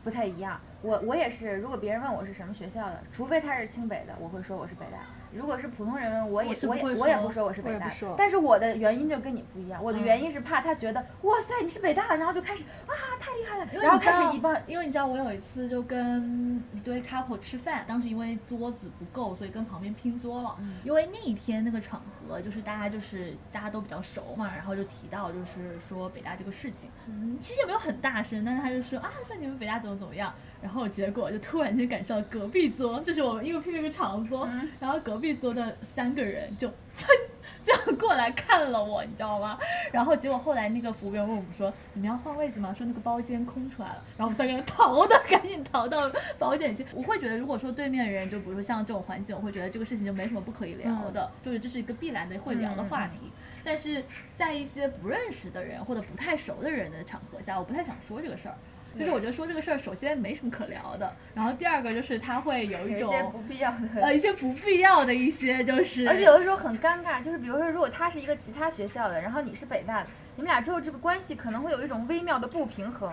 [0.04, 0.60] 不太一样。
[0.82, 4.98] 我我也是，如果别人问我是什么学校的，除非他是清北的，我会说我是北大。
[5.34, 9.82] 如果是普通人问我也我我也我也不说我是北大但是我的原因就跟你不一样。
[9.82, 20.56] 我的嗯原因是怕他觉得哇塞你是北大的，然后就开始啊太厉害了，然后开始一帮因为你知道我有一次就跟一堆 couple 吃饭，当时因为桌子不够，所以跟旁边拼桌了。
[20.60, 36.68] 嗯因为那一天那个场合，就是大家就是大家都比较熟嘛，然后就提到就是说北大这个事情，嗯，其实也没有很大声，但是他就说啊，说你们北大怎么怎么样，然后结果就突然间赶上隔壁桌，就是我们因为拼了个长桌，嗯然后隔壁桌的三个人就
[37.62, 39.58] 这样过来看了我，你知道吗？
[39.90, 46.84] 然后结果后来那个服务员问我们说：“你们要换位置吗？”说那个包间空出来了，然后我们三个人逃的， 赶紧逃到包间里去。
[46.92, 53.30] 我会觉得，如果说对面人就比如说像这种环境，我会觉得这个事情就没什么不可以聊的，就是这是一个必然的会聊的话题。
[53.64, 54.04] 但是
[54.36, 58.54] 在一些不认识的人或者不太熟的人的场合下，我不太想说这个事儿。
[58.98, 73.12] 就是我觉得说这个事儿，首先没什么可聊的，然后第二个就是他会有一种有一些不必要的呃一些不必要的一些就是，而且有的时候很尴尬，就是比如说，如果他是一个其他学校的，然后你是北大的，你们俩之后这个关系可能会有一种微妙的不平衡。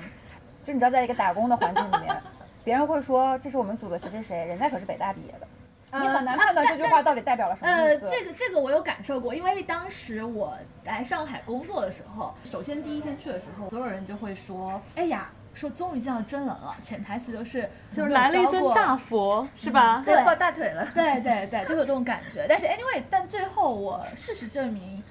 [0.64, 2.16] 就你知道，在一个打工的环境里面，
[2.64, 8.08] 别人会说这是我们组的谁谁谁，人家可是北大毕业的，你很难判断这句话到底代表了什么呃，意思。
[8.08, 20.02] 这个这个我有感受过，因为当时我来上海工作的时候，首先第一天去的时候，所有人就会说，哎呀，说终于见到真人了，潜台词就是就是来了一尊大佛，是吧？
[20.04, 22.46] 对要抱大腿了，对对对，就有这种感觉。
[22.48, 25.04] 但是 anyway，但最后我事实证明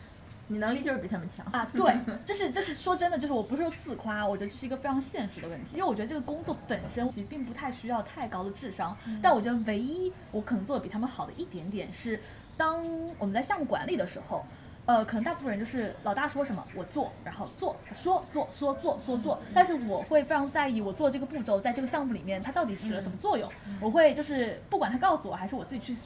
[0.49, 1.47] 你能力就是比他们强。
[1.53, 12.21] 啊，对，这是这是说真的，就是我不是说自夸，我觉得这是一个非常现实的问题，因为我觉得这个工作本身其实并不太需要太高的智商，但我觉得唯一我可能做的比他们好的一点点是，
[12.57, 12.83] 当
[13.19, 14.45] 我们在项目管理的时候。
[14.91, 23.49] 呃，可能大部分人就是老大说什么我做，然后做说做说做说做，但是我会非常在意我做这个步骤在这个项目里面它到底起了什么作用，
[23.81, 25.97] 我会就是不管他告诉我还是我自己去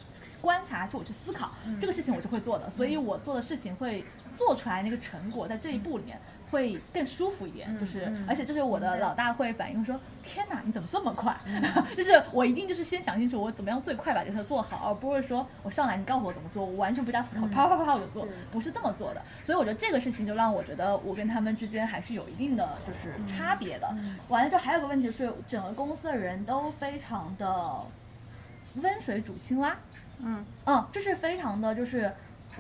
[0.43, 4.05] 观察，还是我去思考，这个事情我是会做的，所以我做的事情会
[4.37, 11.37] 做出来那个成果在这一步里面会更舒服一点，就是而且就是我的老大会反映说，天哪，你怎么这么快？
[11.97, 19.23] 就是我一定就是先想清楚我怎么样最快把这个事做好，而不是说我上来你告诉我怎么做，我完全不加思考，啪啪啪啪我就做，不是这么做的。
[19.43, 23.95] 所以我觉得这个事情就让我觉得我跟他们之间还是有一定的就是差别的。
[24.29, 27.81] 完了之后还有个问题是，整个公司的人都非常的
[28.77, 29.77] 温水煮青蛙。
[30.19, 32.13] 嗯嗯，就是非常的就是。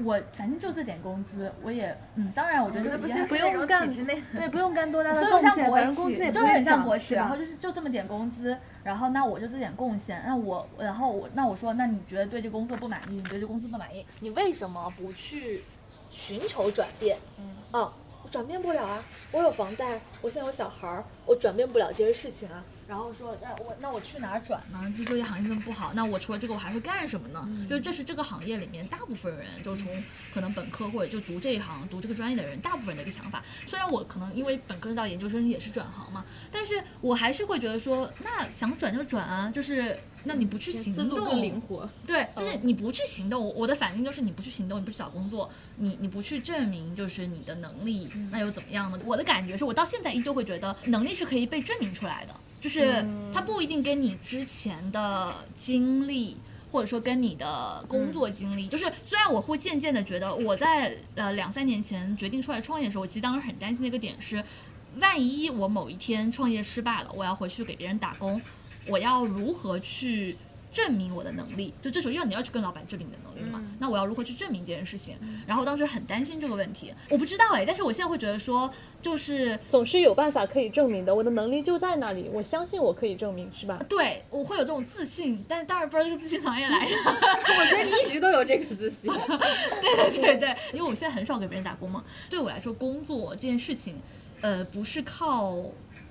[0.02, 3.88] 我反正就这点工资，我也嗯，当然我觉得那不用干？
[3.88, 13.16] 对，不用干多大的贡献，国反正工资企，就很像国企，然后就是就这么点工资，然后那我就这点贡献，那我然后我那我说，那你觉得对这工作不满意？
[13.16, 14.04] 你对这工资不满意？
[14.20, 15.62] 你为什么不去
[16.10, 17.16] 寻求转变？
[17.38, 19.02] 嗯，啊，我转变不了啊，
[19.32, 22.64] 我有房贷，我现在有小孩儿，我转变不了这些事情啊。
[22.86, 24.92] 然后说，那我那我去哪儿转呢？
[24.96, 27.48] 这就业行业这么不好，那我除了这个我还会干什么呢？
[27.68, 29.86] 就这是这个行业里面大部分人，就从
[30.32, 33.42] 可能本科或者就读这一行、读这个专业的人，大部分人的一个想法。
[33.66, 41.88] 虽然我可能因为本科到研究生也是转行嘛，但是我还是会觉得说，那想转就转啊，就是那你不去行动，思路更灵活。
[42.06, 48.98] 对，就是你不去行动，我我的反应就是你不去行动，你不去找工作，你你不去证明就是你的能力，那又怎么样呢？
[49.04, 56.38] 我的感觉是我到现在依旧会觉得能力是可以被证明出来的，就是它不一定跟你之前的经历。
[56.72, 64.42] 或者说跟你的工作经历，就是虽然我会渐渐的觉得，我在呃两三年前决定出来创业的时候，我其实当时很担心的一个点是，
[64.98, 68.42] 万一我某一天创业失败了，我要回去给别人打工，
[68.88, 70.36] 我要如何去
[70.74, 71.72] 证明我的能力？
[71.80, 75.16] 就这时候，要你要去跟老板证明你的能力嘛，那我要如何去证明这件事情？
[75.46, 78.68] 然后当时很担心这个问题，我不知道哎，但是我现在会觉得说，
[79.00, 83.78] 就是总是有办法可以证明的，我的能力就在那里，我相信我可以证明，是吧？
[83.88, 86.90] 对我会有这种自信，但是当然不知道这个自信从哪里来的。
[87.56, 89.12] 我觉得你一直都有这个自信。
[89.80, 93.94] 对对对对，因为我现在很少给别人打工嘛，对我来说，工作这件事情，
[94.40, 95.54] 呃，不是靠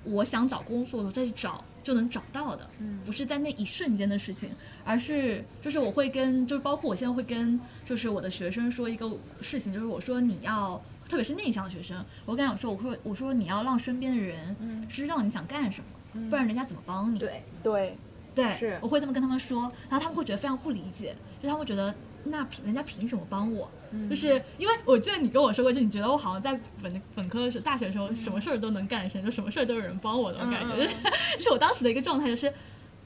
[0.04, 2.68] 我想找工作的时候再去找就能找到的，
[3.06, 4.48] 不是在那一瞬间的事情，
[4.84, 9.08] 而是就是我会跟，就是包括我现在会跟，就是我的学生说一个
[9.40, 10.82] 事情，就是我说你要。
[11.06, 14.56] 特别是内向的学生，我跟他讲说，我说我说你要让身边的人
[14.88, 15.82] 知道你想干什
[16.14, 17.18] 么，不然人家怎么帮你？
[17.18, 17.96] 对，对，
[18.34, 23.70] 对，是我会这么跟他们说，然后他们会觉得非常不理解，就他们会觉得那凭人家凭什么帮我？
[24.10, 30.96] 就是因为我记得你跟我说过，就你觉得我好像在本本科的时候、大学的时候，什么事儿都能干成，就什么事儿都有人帮我的，我感觉，就是
[31.38, 32.52] 就是我当时的一个状态，就是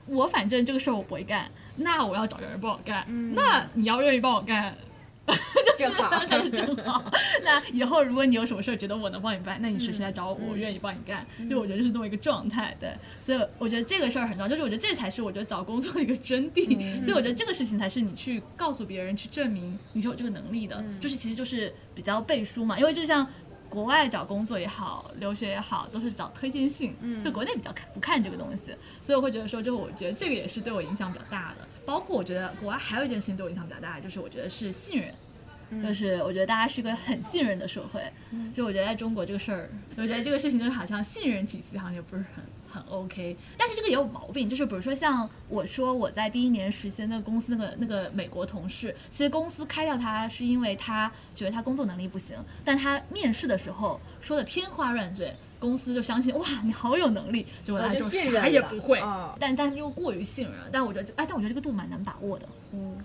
[0.06, 3.04] 我反正这个事儿我不会干，那我要找个人帮我干，
[3.34, 4.74] 那你要愿意帮我干。
[5.66, 7.04] 就是正好那就正好。
[7.44, 11.26] 那以后如果你有什么事儿觉得我能帮你办，那你随时来找我，我愿意帮你干。
[11.48, 12.90] 就我觉得是这么一个状态，对。
[13.20, 16.66] 所以我觉得这个事儿很重要，就是我觉得这才是我觉得找工作的一个真谛。
[17.02, 22.78] 所以我觉得这个事情才是你去告诉别人、去证明你是有这个能力的，就是其实就是比较背书嘛。
[22.78, 23.26] 因为就像
[23.68, 31.68] 国外找工作也好，留学也好，都是找推荐信，就国内比较看不看这个东西，所以我会觉得说，就我觉得这个也是对我影响比较大的。
[31.88, 35.10] 包括我觉得国外还有一件事情对我影响比较大，就是我觉得是信任。
[35.82, 38.02] 就是我觉得大家是一个很信任的社会，
[38.54, 55.34] 就我觉得在中国这个事儿，我觉得这个事情就是好像信任体系好像也不是很很 OK，但是这个也有毛病，就是比如说像我说我在第一年实习那个公司那个那个美国同事，其实公司开掉他是因为他觉得他工作能力不行，但他面试的时候说的天花乱坠。
[55.58, 60.54] 公司就相信哇，你好有能力，结果他就就啥信任了也不会，哦但但又过于信任。
[60.72, 62.46] 但我觉得，哎，但我觉得这个度蛮难把握的。
[62.72, 62.96] 嗯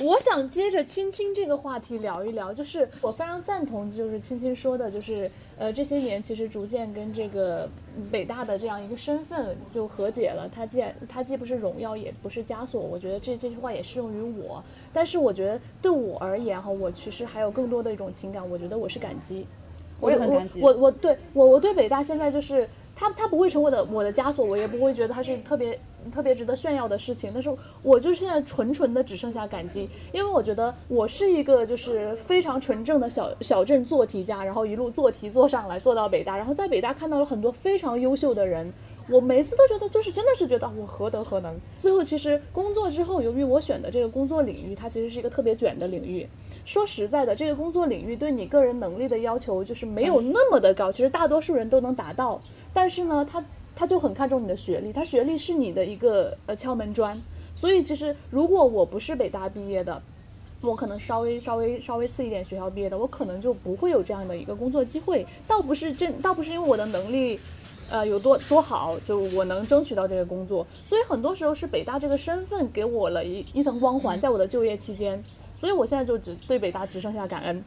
[0.00, 7.68] 我想接着青青这个话题聊一聊，就是我非常赞同，就是青青说的，就是呃这些年其实逐渐跟这个
[8.10, 10.50] 北大的这样一个身份就和解了。
[10.52, 14.62] 它既然它既不是荣耀，也不是枷锁，我觉得这这句话也适用于我。
[14.92, 19.46] 但是我觉得对我而言哈，我其实还有更多的一种情感，我觉得我是感激。
[20.02, 25.78] 我也很感激我我我对我我对北大现在就是它它不会成为我的我的枷锁，我也不会觉得它是特别
[26.12, 27.30] 特别值得炫耀的事情。
[27.32, 27.48] 但是
[27.82, 38.70] 我就是现在纯纯的只剩下感激，因为我觉得我是一个就是非常纯正的小小镇做题家，然后一路做题做上来，做到北大，然后在北大看到了很多非常优秀的人。
[39.08, 41.52] 我每次都觉得，就是真的是觉得我何德何能。
[41.76, 46.24] 最后其实工作之后，由于我选的这个工作领域，它其实是一个特别卷的领域。
[46.64, 52.40] 说实在的，这个工作领域对你个人能力的要求就是没有那么的高，其实大多数人都能达到。
[52.72, 53.44] 但是呢，他
[53.74, 57.20] 他就很看重你的学历，他学历是你的一个呃敲门砖。
[57.54, 60.00] 所以其实如果我不是北大毕业的，
[60.60, 65.26] 我可能稍微稍微稍微次一点学校毕业的，我可能就不会有这样的一个工作机会。
[65.46, 67.38] 倒不是真，倒不是因为我的能力。
[67.90, 75.22] 呃，有多多好，就我能争取到这个工作，所以很多时候是北大这个身份给我了一一层光环，在我的就业期间，
[75.62, 77.64] 所以我现在就只对北大只剩下感恩。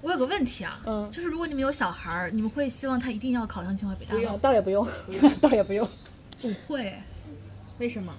[0.00, 4.38] 我有个问题啊，嗯就是如果你们有小孩儿，你们会希望他一定要考上清华北大不用，吗？
[4.40, 4.88] 倒也不用，
[5.42, 5.86] 倒也不用。
[6.40, 6.94] 不会，
[7.76, 8.10] 为什么？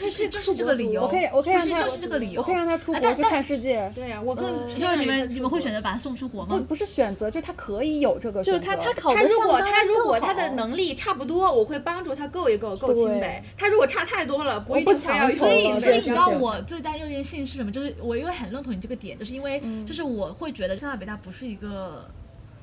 [0.00, 1.02] 就是就是这个理由。
[1.02, 2.40] 我可以，我可以让他，就是这个理由。
[2.40, 3.90] 我可以让他出国去啊但但看世界。
[3.94, 6.56] 对呀、我更呃就是你们你们会选择把他送出国吗？
[6.56, 8.76] 不不是选择，就他可以有这个就是选择。
[8.76, 13.42] 他他考他如果他如果他的能力差不多，我会帮助他够一够，够清北。
[13.56, 17.72] 他如果差太多了，不我一定非要所以，所以你知道我最担忧的一件事情是什么？
[17.72, 22.08] 就是我因为很认同你这个点，就是因为嗯就是我会觉得清华北大不是一个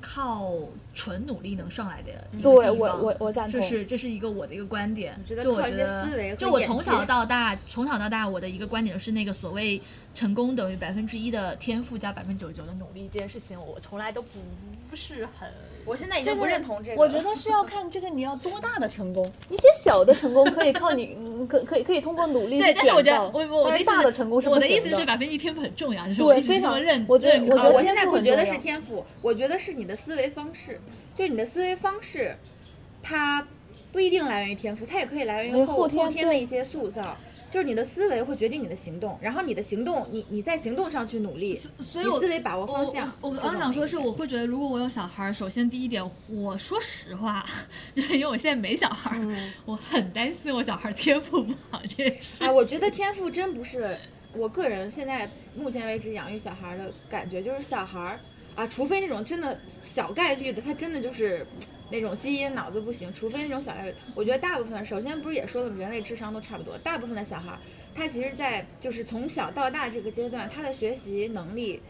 [0.08, 0.51] 靠
[0.93, 3.60] 纯努力能上来的一个对我地方我我赞同。
[3.60, 9.82] 这是这是一个我的一个观点，就我觉得思维和就我从小到大，从小到大，我的一个观点是那个所谓
[10.14, 14.39] 成功等于百分之一的天赋加百分之九十九的努力这件事情，我从来都不
[14.88, 15.49] 不是很
[15.86, 17.01] 我现在已经不认同这个。
[17.01, 30.79] 我觉得是要 看这个你要多大的成功，一些小的成功可以靠你，嗯可可以可以通过努力对，去但是我觉得我我的意思大的成功是我的意思是百分之一天赋很重要，就是对我非常这么认，我觉得认可我现在不觉得是天赋，我觉得是你的思维方式。
[31.13, 32.36] 就你的思维方式，
[33.01, 33.47] 它
[33.93, 37.15] 不一定来源于天赋，它也可以来源于嗯后后天的一些塑造。
[37.56, 43.10] 就是你的思维会决定你的行动，然后你的行动，你你在行动上去努力，所以我思维把握方向。
[43.22, 47.45] 我刚想说，是我会觉得，如果我有小孩儿，首先第一点，我说实话，
[47.95, 49.18] 就是因为我现在没小孩
[49.64, 52.43] 我很担心我小孩儿天赋不好这件事。
[52.43, 53.97] 哎，我觉得天赋真不是
[54.34, 58.20] 我个人现在目前为止养育小孩儿的感觉，就是小孩儿
[58.56, 61.45] 啊，除非那种真的小概率的，他真的就是
[61.91, 67.58] 那种基因脑子不行，除非那种小概率，我觉得大部分首先不是也说了吗，人类智商都差不多，大部分的小孩
[67.93, 71.82] 他其实在就是从小到大这个阶段，他的学习能力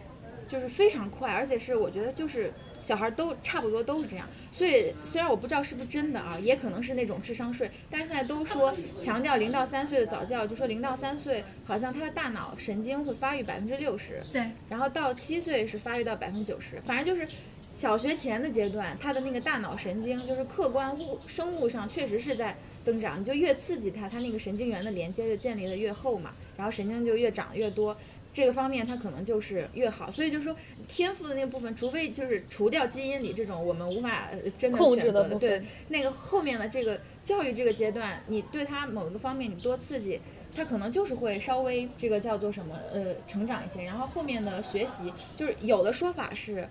[0.47, 2.51] 就是非常快，而且是我觉得就是
[2.85, 4.27] 小孩都差不多都是这样。
[4.51, 17.27] 所以虽然我不知道是不是真的啊，也可能是那种智商税，但是现在都说强调零到三岁的早教，就说零到三岁好像他的大脑神经会发育百分之六十，对，然后到七岁是发育到百分之九十，反正就是。
[17.75, 27.93] 小学前的阶段，他的那个大脑神经就是客观物生物上确实是在增长，你就越刺激他，他那个神经元的连接就建立的越厚嘛，然后神经就越长越多，
[28.35, 30.11] 这个方面他可能就是越好。
[30.11, 30.55] 所以就是说
[30.87, 40.19] 天赋的那部分，除非就是除掉基因里这种我们无法呃真的控制选择的，的部分对那个后面的这个教育这个阶段，你对他某一个方面你多刺激。
[40.55, 46.65] 他可能就是会稍微这个叫做什么呃成长一些，然后后面的学习就是有的说法是，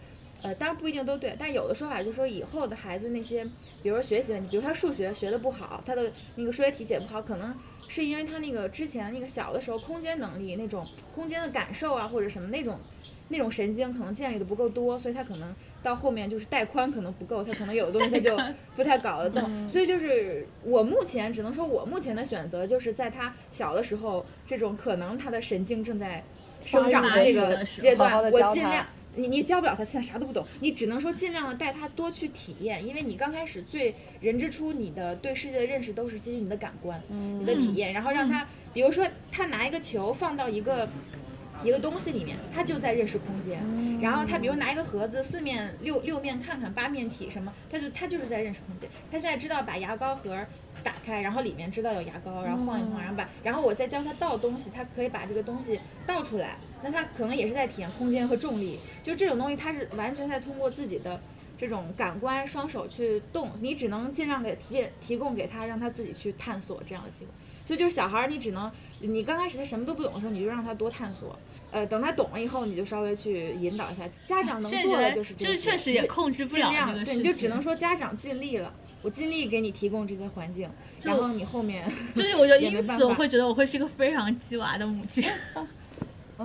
[0.45, 3.43] 呃，当然不一定都对，但有的说法就是说以后的孩子那些，
[3.83, 7.55] 比如说学习问题，比如他数学学的不好，他的那个数学题解不好，可能
[7.89, 12.79] 是因为他那个之前那个小的时候空间能力那种空间的感受啊或者什么那种
[13.29, 18.39] 那种神经可能建立的不够多，所以他可能到后面就是带宽可能不够，他可能有的东西他就
[18.77, 19.67] 不太搞得动。
[19.67, 26.23] 所以就是我目前只能说我目前的选择就是在他小的时候，这种可能他的神经正在
[26.67, 28.87] 生长的这个阶段，我尽量。
[29.17, 40.89] 你你教不了他，现在啥都不懂，你只能说尽量的带他多去体验，因为你刚开始最人之初，你的对世界的认识都是基于你的感官，你的体验，然后让他，比如说他拿一个球放到一个
[41.63, 43.59] 一个东西里面，他就在认识空间。
[44.01, 48.91] 然后他比如拿一个盒子，四面六六面看看，八面体什么，他就他就是在认识空间。
[49.11, 50.37] 他现在知道把牙膏盒
[50.83, 56.59] 打开，然后里面知道有牙膏，然后晃一晃，然后把，然后我再教他倒东西，他可以把这个东西倒出来。
[56.85, 61.19] 那他可能也是在体验空间和重力，就这种东西，他是完全在通过自己的
[61.59, 67.31] 这种感官双手去动，你只能尽量给提提供给他，让他自己去探索这样的机会。
[67.67, 68.71] 所以就是小孩儿，你只能
[69.01, 71.39] 你刚开始他什么都不懂的时候，你就让他多探索。
[71.71, 74.09] 呃，等他懂了以后，你就稍微去引导一下。
[74.27, 78.73] 家长能做的就是这就是些确实也控制不了尽量对，你就只能说家长尽力了，
[79.03, 80.71] 我尽力给你提供这些环境，
[81.03, 85.25] 然后你后面，就是我觉得 也没办法因此我会觉得我会是一个非常鸡娃的母亲。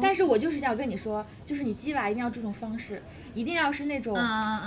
[0.02, 3.02] 但是我就是想跟你说，就是你鸡娃一定要注重方式，
[3.34, 4.14] 一定要是那种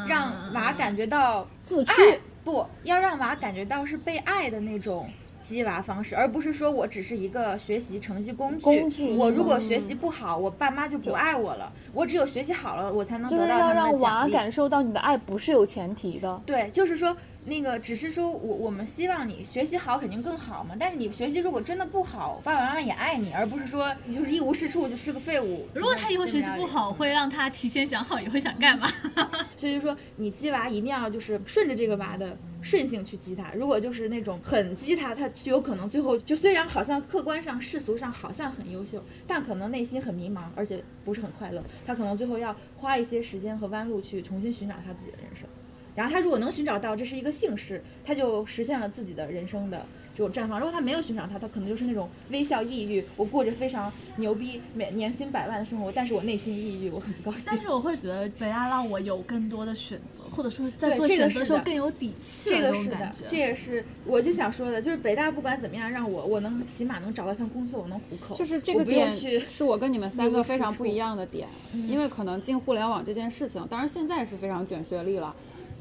[0.08, 5.08] 让娃感觉到自驱爱，不要让娃感觉到是被爱的那种
[5.42, 8.60] 激娃方式，而不是说我只是一个学习成绩工具。
[8.60, 11.72] 工具我如果学习不好，我爸妈就不爱我了。
[11.92, 14.32] 我只有学习好了，我才能就是要得到他们让娃的奖励。
[14.32, 16.40] 感受到你的爱不是有前提的。
[16.46, 17.14] 对，就是说
[17.44, 20.76] 那个，只是说我我们希望你学习好，肯定更好嘛。
[20.78, 25.66] 但是你学习如果真的不好，爸爸妈妈也爱你，而不是说你就是一无是处，就是个废物。
[25.74, 28.88] 如果他以后学习不好，会让他提前想好以后想干嘛。
[29.58, 33.52] 所以就说你激娃一定要就是顺着这个娃的顺性去激他。
[33.54, 41.62] 如果就是那种很激他，他就有可能最后就虽然好像客观上世俗上好像很优秀，但可能内心很迷茫，而且不是很快乐。
[41.84, 45.48] 他可能最后要花一些时间和弯路去重新寻找他自己的人生。
[45.94, 50.58] 然后他如果能寻找到这是一个幸事，他就实现了自己的人生的这种绽放。
[50.58, 57.42] 如果他没有寻找他，他可能就是那种微笑抑郁，我过着非常牛逼、每年薪百万的生活，但是我内心抑郁，我很不高兴。
[57.46, 71.48] 但是我会觉得北大让我有更多的选择，或者说在做这个选择的时候更有底气这个是的这也是我就想说的，就是北大不管怎么样，让我我能起码能找到一份工作，我能糊口，就是这个点不用去是我跟你们三个非常不一样的点，
[71.86, 75.34] 因为可能进互联网这件事情，当然现在是非常卷学历了。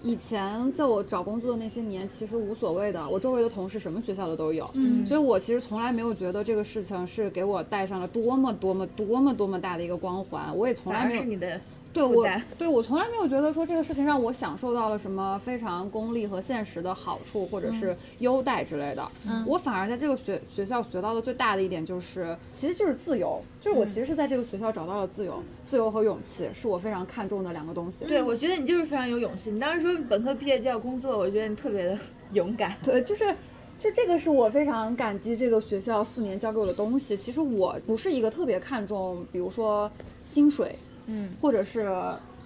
[0.03, 5.05] 以前在我找工作的那些年，其实无所谓的，我周围的同事什么学校的都有，嗯。
[5.05, 11.61] 所以我其实从来没有觉得这个事情是给我带上了多么多么多么多么大的一个光环，我也从来没有是你的
[11.93, 12.25] 对我，
[12.57, 19.05] 对我从来没有觉得说这个事情让我享受到了什么非常功利和现实的好处或者是优待之类的。
[19.27, 28.05] 嗯我反而在这个学学校学到的最大的一点就是，其实就是自由，就是我其实是在这个学校找到了自由，自由和勇气是我非常看重的两个东西。
[28.05, 29.51] 对，我觉得你就是非常有勇气。
[29.51, 31.97] 你当时说本科毕业就要工作，我觉得你特别的
[32.31, 32.75] 勇敢。
[32.83, 33.35] 对，就是。
[33.79, 37.17] 就这个是我非常感激这个学校四年教给我的东西。
[37.17, 39.91] 其实我不是一个特别看重，比如说
[40.23, 40.75] 薪水，
[41.11, 41.85] 嗯，或者是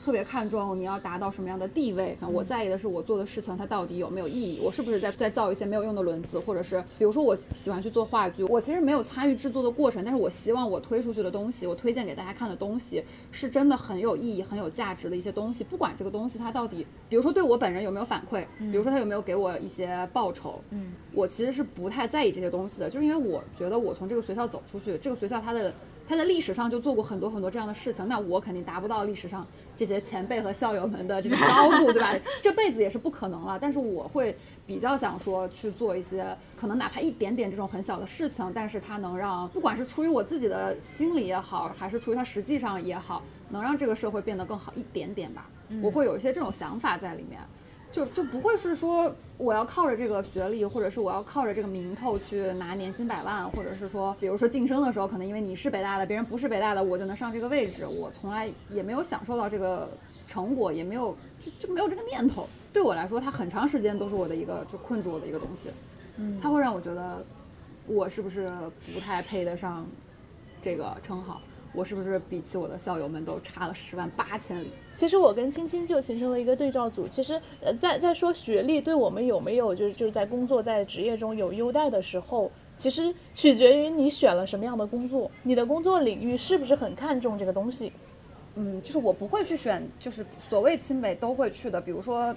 [0.03, 2.15] 特别看重你要达到什么样的地位。
[2.19, 15.63] 那我在意的是我做的事情它到底有没有意义，我是不是在在造一些没有用的轮子，或者是比如说我喜欢去做话剧，我其实没有参与制作的过程，但是我希望我推出去的东西，我推荐给大家看的东西是真的很有意义、很有价值的一些东西。
[15.63, 25.73] 不管这个东西它到底，比如说对我本人有没有反馈，比如说他有没有给我一些报酬，嗯，我其实是不太在意这些东西的，就是因为我觉得我从这个学校走出去，这个学校它的
[26.07, 29.45] 它在历史上就做过很多很多这样的事情，那我肯定达不到历史上
[29.75, 32.15] 这些前辈和校友们的这种 高度，对吧？
[32.41, 33.57] 这辈子也是不可能了。
[33.59, 34.35] 但是我会
[34.67, 36.25] 比较想说去做一些
[36.55, 45.49] 可能哪怕一点点这种很小的事情，但是它能让不管是出于我自己的心理也好，还是出于它实际上也好，能让这个社会变得更好一点点吧。
[45.81, 47.39] 我会有一些这种想法在里面。
[47.95, 57.87] 就就不会是说我要靠着这个学历，或者是我要靠着这个名头去拿年薪百万，或者是说，比如说晋升的时候，可能因为你是北大的，别人不是北大的，我就能上这个位置。
[57.87, 59.89] 我从来也没有享受到这个
[60.27, 62.45] 成果，也没有就就没有这个念头。
[62.73, 65.69] 对我来说，它很长时间都是我的一个就困住我的一个东西。
[66.17, 67.23] 嗯，它会让我觉得
[67.87, 68.51] 我是不是
[68.93, 69.87] 不太配得上
[70.61, 71.39] 这个称号。
[71.75, 74.71] 我是不是比起我的校友们都差了十万八千里？
[74.95, 77.07] 其实我跟青青就形成了一个对照组。
[77.07, 87.91] 其实，呃，在在说学历对我们有没有就是就是在工作在职业中有优待的时候，其实取决于你选了什么样的工作，你的工作领域是不是很看重这个东西。
[88.55, 92.33] 嗯，就是我不会去选，就是所谓清北都会去的，比如说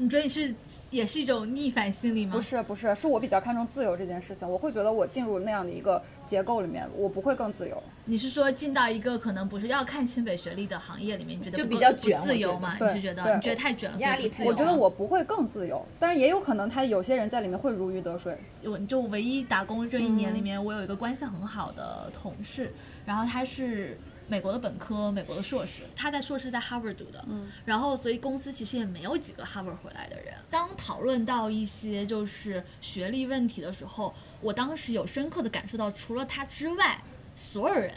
[0.00, 0.54] 你觉得你是
[0.88, 2.32] 也是一种逆反心理吗？
[2.34, 7.82] 不是不是，是我比较看重自由这件事情，我会觉得我进入那样的一个结构里面，我不会更自由。
[8.06, 12.78] 你是说进到一个可能不是要看清北学历的行业里面，你觉得就比较卷自由嘛？
[12.80, 18.34] 你是觉得你觉得太卷了，压力太所以不自由我觉得我不会更自由，但是也有可能他有些人在里面会如鱼得水。
[18.64, 22.72] 我就唯一打工这一年里面，我有一个关系很好的同事，
[23.04, 23.98] 然后他是
[24.30, 30.32] 美国的本科，美国的硕士，他在硕士在 Harvard 读的，嗯，然后所以公司其实也没有几个 Harvard 回来的人。
[30.48, 37.02] 当讨论到一些就是学历问题的时候，我当时有深刻的感受到，除了他之外，
[37.34, 37.92] 所有人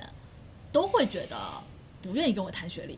[0.72, 1.38] 都会觉得
[2.02, 2.98] 不愿意跟我谈学历。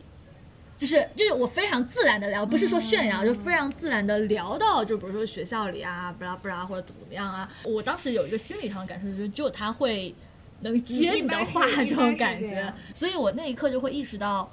[0.78, 7.50] 就是就是我非常自然的聊，不是说炫耀，就非常自然的聊到，就比如说学校里啊，不啦不啦，或者怎么怎么样啊。
[7.64, 10.14] 我当时有一个心理上的感受，就是只有他会
[10.60, 14.50] 能接你的话这种感觉所以我那一刻就会意识到，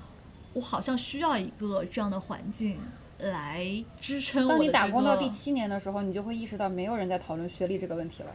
[0.54, 2.78] 我好像需要一个这样的环境
[3.20, 3.66] 来
[4.00, 4.66] 支撑我、当这个。
[4.66, 8.30] 你打工到第七年的时候，你就会意识到没有人在讨论学历这个问题了。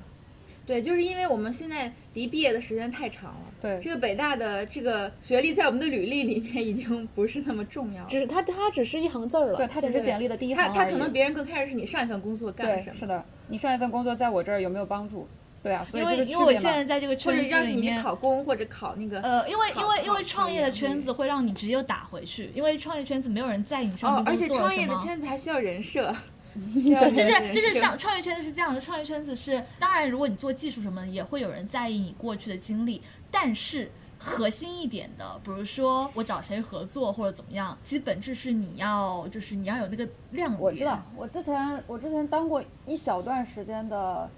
[0.66, 8.08] 对，就是因为我们现在离毕业的时间太长了，对这个北大的这个学历在我们的履历里面已经不是那么重要了。
[8.10, 9.56] 只是它它只是一行字儿了。
[9.56, 15.26] 对，它只是简历的第一行而已他他可能别人更看的是你上一份工作干什么，是的，你上一份工作在我这儿有没有帮助？
[15.68, 24.74] 对啊，所以因为因为我现在在这个圈子里面你，考公或者考那个呃，因为因为因为创业的圈子会让你直接打回去，因为创业圈子没有人在意你上哦面，而且创。
[24.74, 26.14] 业的圈子还需要人设，
[26.74, 33.90] 就是就是像创业圈子是这样的，创业圈子是当然，如果你做技术什么的，也会有人在意你过去的经历，但是。
[34.20, 40.60] 核心一点的，比如说我找谁合作或者怎么样，其实本质是你要就是你要有那个亮点。
[40.60, 44.28] 我知道，我之前我之前当过一小段时间的，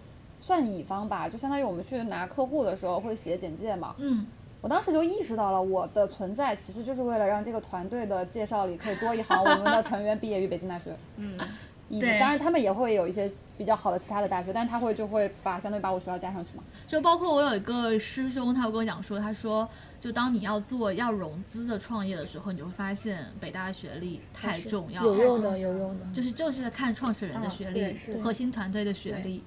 [0.41, 3.95] 算乙方吧，就相当于我们去拿客户的时候会写简介嘛。
[3.99, 4.27] 嗯，
[4.61, 10.97] 我当时就意识到了，我的存在其实就是为了让这个团队的介绍里可以多一行，我们的成员毕业于北京大学。
[11.17, 11.39] 嗯，
[11.89, 16.63] 以及对当然他们也会有一些比较好的其他的大学，但是他会就会把相当于把我学校加上去嘛。
[16.87, 19.69] 就包括我有一个师兄，他有跟我讲说，他说
[20.01, 26.07] 就当你要做要融资的创业的时候，你就会发现北大的学历太重要了，有用的，有用的。
[26.15, 29.43] 就是就是在看创始人的学历对、核心团队的学历。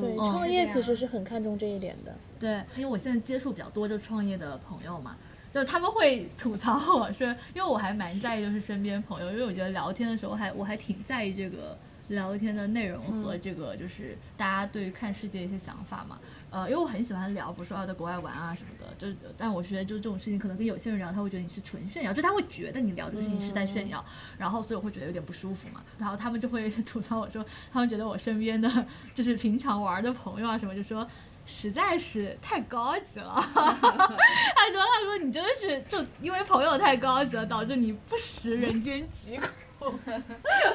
[0.00, 2.14] 对，嗯创业其实是很看重这一点的。
[2.38, 5.16] 对，因为我现在接触比较多就创业的朋友嘛，
[5.52, 11.76] 就他们会吐槽我说，因为我还蛮在意就是身边朋友，因为我觉得聊天的时候还我还挺在意这个
[12.08, 16.18] 聊天的内容和这个就是大家对于看世界一些想法嘛。
[16.54, 24.04] 呃，因为我很喜欢聊，比如说要在国外玩啊什么的，就但我觉得就这种事情可能跟有些人聊，他会觉得你是纯炫耀，就他会觉得你聊这个事情是在炫耀，
[24.38, 25.82] 然后所以我会觉得有点不舒服嘛。
[25.98, 28.70] 然后他们就会 吐槽我说，他们觉得我身边的
[29.12, 31.04] 就是平常玩的朋友啊什么，就说。
[31.46, 39.38] 实在是太高级了， 他说：“他说你真的是就因为朋友太高级了，导致你不食人间疾
[39.78, 39.92] 苦。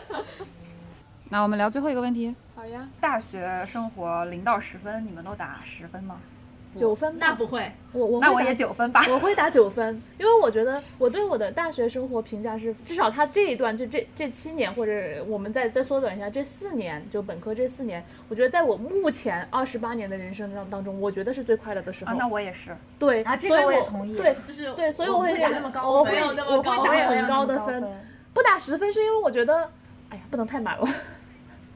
[1.32, 6.18] 那我们聊最后一个问题：好呀，大学生活零到十分，你们都打十分吗？
[6.76, 9.01] 九分吧那不会，我我那我也九分吧。
[9.10, 22.12] 我会打九分，因为我觉得我对我的大学生活评价是， 至少他这一段就这这七年，或者我们再再缩短一下，这四年就本科这四年，我觉得在我目前二十八年的人生当当中，我觉得是最快乐的时候。
[22.12, 22.76] 啊，那我也是。
[22.99, 27.97] 对，啊这个我我也同意对就是对，所以我会打那么高我会我会打很高的分，那么高分
[28.34, 29.72] 不打十分是因为我觉得，
[30.10, 30.86] 哎呀，不能太满了。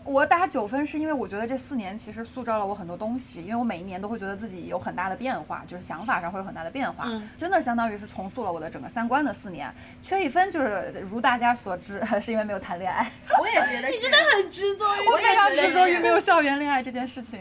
[0.05, 9.73] 我打九分是因为我觉得这四年其实塑造了我很多东西，因为我每一年都会觉得自己有很大的变化，就是想法上会有很大的变化，嗯真的相当于是重塑了我的整个三观的四年。
[10.01, 14.13] 缺一分就是如大家所知， 是因为没有谈恋爱， 我也觉得是。
[14.35, 17.39] 很执着于我非常执着于没有校园恋爱这件事情。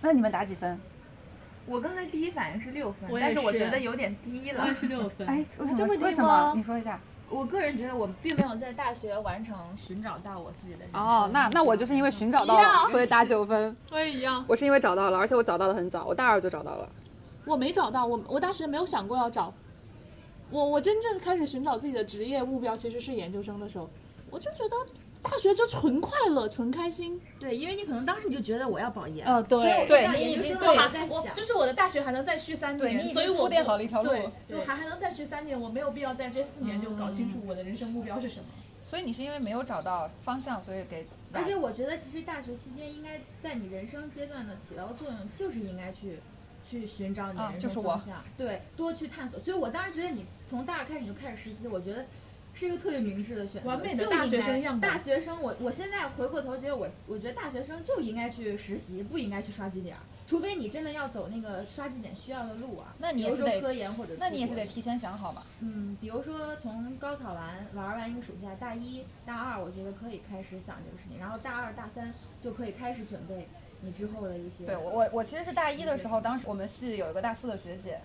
[0.00, 0.78] 那你们打几分？
[1.66, 4.74] 我刚才第一反应是六分但是我觉得有点低了。
[4.74, 5.26] 是六分。
[5.26, 5.76] 哎，为什么？
[5.76, 6.52] 这为什么？
[6.54, 7.00] 你说一下。
[7.30, 11.00] 我个人觉得我并没有在大学完成寻找到我自己的人生。
[11.00, 13.76] 哦，那那我就是因为寻找到了，所以打九分。
[13.90, 14.44] 我也一样。
[14.48, 16.88] 我是因为找到了，而且我找到的很早，我大二就找到了。
[17.44, 19.52] 我没找到，我我大学没有想过要找。
[20.50, 23.88] 我我真正开始寻找自己的职业目标，其实是研究生的时候，
[24.30, 24.76] 我就觉得
[25.22, 27.20] 大学就纯快乐、纯开心。
[27.38, 34.10] 对，因为你可能当时你就觉得我要保研，呃，对所以我对到研究你已经对生我就是我的大学还能再续三年，所以铺垫好了一条路。
[34.10, 38.46] 对，就还还能再续三年，我没有必要在这四年就搞清楚我的人生目标是什么。
[38.84, 46.20] 所以你是因为没有找到方向，所以给而且我觉得其实大学期间应该在你人生阶段的起到作用，就是应该去
[46.64, 47.92] 去寻找你的人啊就是我。
[47.92, 49.38] 生方向，对，多去探索。
[49.40, 52.06] 所以我当时觉得你从大二开始你就开始实习，我觉得
[52.58, 53.68] 是一个特别明智的选择。
[53.68, 60.02] 完美的就大学生样大学生，我我现在回过头觉得我，我觉得大学生就应该去实习，不应该去刷绩点儿。
[60.26, 65.46] 除非你真的要走那个刷绩点需要的路啊，那你也是得科研或者那你也是得提前想好吧。
[65.60, 73.48] 嗯，比如说从高考完玩完一个暑假，大一、大二，我觉得可以开始想这个事情，然后大二、大三就可以开始准备
[73.80, 74.66] 你之后的一些。
[74.66, 77.98] 对我我我其实是大一的时候，当时我们系有一个大四的学姐，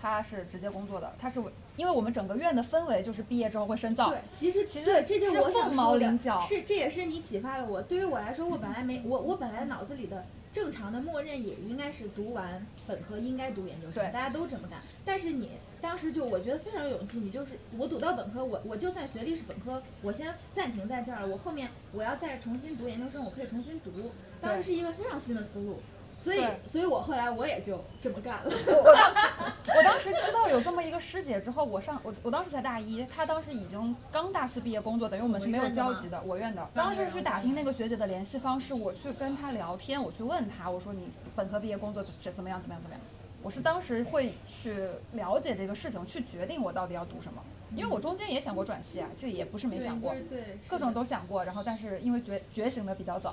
[0.00, 7.80] 她是直接工作的，她是我因为我们整个院的氛围就是毕业之后会深造对，，其实其实对这就是是我毛说的麟角是这也是你启发了我。
[7.80, 14.80] 对于我来说，我本来没我我本来脑子里的正常的默认也应该是读完本科应该读研究生，大家都这么干。
[15.04, 24.10] 但是你当时就我觉得非常有勇气，你就是我读到本科，我我就算学历是本科，我先暂停在这儿了，我后面我要再重新读研究生，我可以重新读，
[24.40, 25.78] 当时是一个非常新的思路。
[26.18, 28.50] 所以，所以我后来我也就这么干了。
[28.50, 36.68] 我当时知道有这么一个师姐之后，我上我我当时才大一，她当时已经刚大四毕业工作，等于我们是没有交集的，我院的。
[36.74, 43.04] 当时去打听那个学姐的联系方式，我去跟她聊天，我去问她，我说你本科毕业工作怎怎么样怎么样怎么样？
[43.40, 44.76] 我是当时会去
[45.12, 47.40] 了解这个事情，去决定我到底要读什么，
[47.76, 53.32] 因为我中间也想过转系啊，这也不是没想过，对，是各种都想过，然后但是因为觉觉醒的比较早，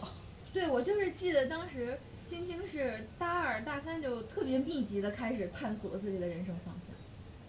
[0.54, 6.95] 对，我就是记得当时青青是大二、大三就特别密集的开始探索自己的人生方向，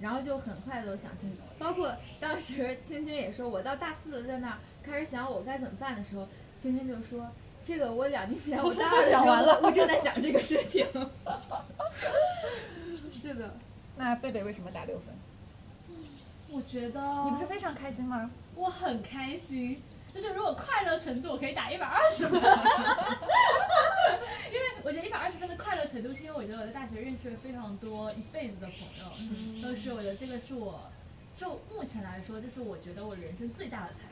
[0.01, 1.39] 然后就很快都想清楚。
[1.59, 7.31] 包括当时青青也说，我到大四在那儿开始想我该怎么办的时候，青青就说。
[7.65, 10.87] 这个我两年前我大二的时想完了候， 我正在想这个事情。
[13.11, 13.57] 是的，
[13.97, 15.07] 那贝贝为什么打六分？
[16.53, 18.31] 我觉得你不是非常开心吗？
[18.55, 19.83] 我很开心，
[20.17, 22.41] 就是如果快乐程度我可以打一百二十分，
[24.51, 29.05] 因为我觉得一百二十分的快乐程度是因为我觉得我在大学认识了非常多一辈子的朋友，
[29.63, 30.91] 都是我觉得这个是我
[31.37, 34.07] 就目前来说，这是我觉得我人生最大的财富。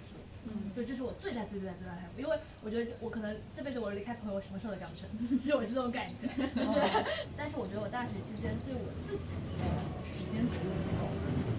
[0.47, 5.09] 嗯，就这是我最大最大最大的财富，因为我觉得我可能这辈子我离开朋友，我什么事都干不成，
[5.41, 6.15] 就是我是这种感觉。
[6.29, 6.79] 就是，
[7.35, 9.23] 但是我觉得我大学期间对我自己
[9.57, 9.65] 的
[10.05, 10.61] 时间足
[11.01, 11.09] 够，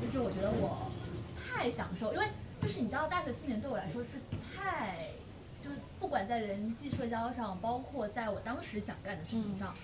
[0.05, 0.91] 就是我觉得我
[1.33, 2.27] 太享受，因为
[2.65, 5.09] 就是你知道，大学四年对我来说是太，
[5.61, 9.75] 就是不管在人际社交上，包括在我当时想干的事情上，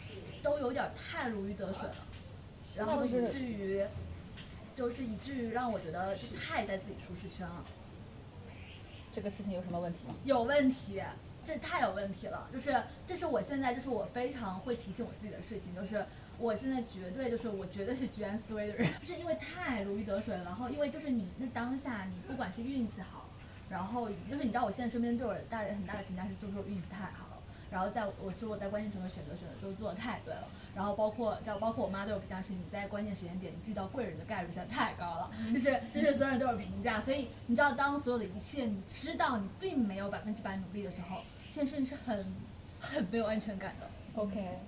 [0.41, 1.95] 都有点太如鱼得水了，
[2.75, 3.85] 然后以至于，
[4.75, 7.63] 就是以至于让我觉得就太在自己舒适圈了。
[9.11, 10.15] 这个事情有什么问题吗？
[10.23, 11.03] 有问题，
[11.45, 12.49] 这太有问题了。
[12.51, 16.03] 就是这是我现在就是我非常会提醒我自己的事情，就是
[16.41, 20.43] 我现在绝对就是我绝对是居安思危的人，就是因为太如鱼得水了。
[20.43, 23.29] 然后因为就是你那当下你不管是运气好，
[23.69, 27.37] 然后以及就是你知道我现在身边对我大很大的评价是就是我运气太好了。
[27.69, 30.47] 然后在我说我在关键时刻选择选择都做的太对了。
[30.73, 41.17] 然后包括叫包括我妈对我评价是，你在关键时间点遇到贵人的概率实在太高了，就是就是所有人都有评价，所以你知道当所有的一切你知道你并没有百分之百努力的时候，
[41.51, 42.33] 这件事情是很
[42.79, 43.89] 很没有安全感的。
[44.15, 44.59] OK，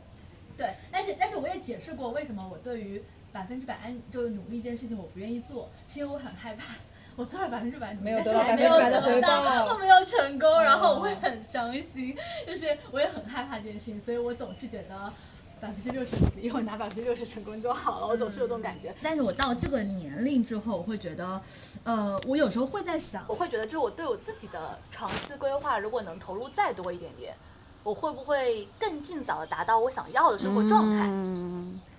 [0.58, 6.74] 对，但是但是我也解释过为什么我对于百分之百安就是努力这件事情我不愿意做，是因为我很害怕。
[7.16, 15.14] 我做了百分之百但是得到还没有100%的回得到，报我没有成功，然后我会很伤心，就是我也很害怕这件事情，所以我总是觉得
[15.62, 18.92] 百分之六十努力，我拿百分之六十成功就好了，我总是有这种感觉。
[19.04, 21.40] 但是我到这个年龄之后，我会觉得，
[21.84, 27.36] 呃，我有时候会在想，我会觉得，就是我对我自己的长期规划，如果能投入再多一点点，
[27.84, 31.08] 我会不会更尽早的达到我想要的生活状态？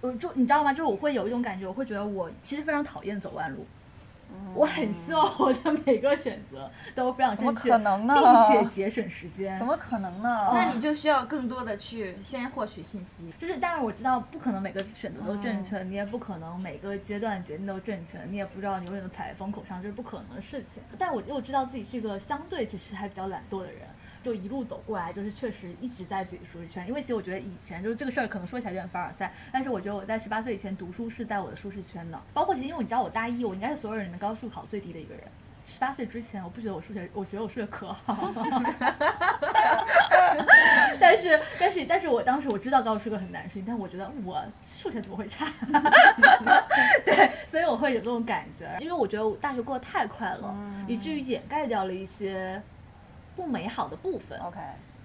[0.01, 0.73] 我就你知道吗？
[0.73, 3.67] 就是我会有一种感觉，我会觉得我其实非常讨厌走弯路。
[4.53, 9.57] 我很希望我的每个选择都非常怎么正确，可能呢并且节省时间。
[9.57, 10.51] 怎么可能呢？
[10.53, 13.33] 那你就需要更多的去先获取信息。
[13.39, 20.83] 就是，但是我知道不可能每个选择都正确，你也不可能每个阶段决定都正确，你也不知道你永远都踩在风口上，这是不可能的事情。
[20.99, 23.83] 但我又知道自己是一个相对其实还比较懒惰的人，
[24.25, 26.89] 就一路走过来，就是确实一直在自己舒适圈。
[26.89, 32.19] 因为其实我觉得以前就是这个事儿可能说起来有点凡尔赛，但是我觉得我在十八岁以前读书是在我的舒适圈的。
[32.33, 35.23] 包括其实因为你知道我大一，我应该是所有人里面高数考最低的一个人。
[35.67, 38.31] 十八岁之前，我不觉得我数学，我觉得我数学可好。
[41.01, 45.47] 但是，但是，但是我当时我知道高数是个很难的事情，但我觉得我数学怎么会差？
[47.07, 50.55] 对，所以我会有这种感觉，因为我觉得我大学过得太快了，
[50.87, 52.61] 以至于掩盖掉了一些
[53.37, 54.39] 不美好的部分。
[54.41, 54.59] OK，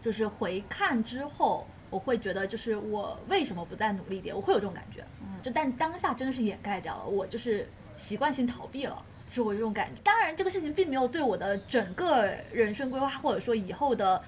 [0.03, 4.35] 就是回看之后，我会觉得就是我为什么不再努力一点？
[4.35, 5.03] 我会有这种感觉，
[5.41, 7.67] 就但当下真的是掩盖掉了，我就是
[7.97, 9.03] 习惯性逃避了。
[9.31, 14.19] 是我这种感觉，当然这个事情并没有对我的整个人生规划或者说以后的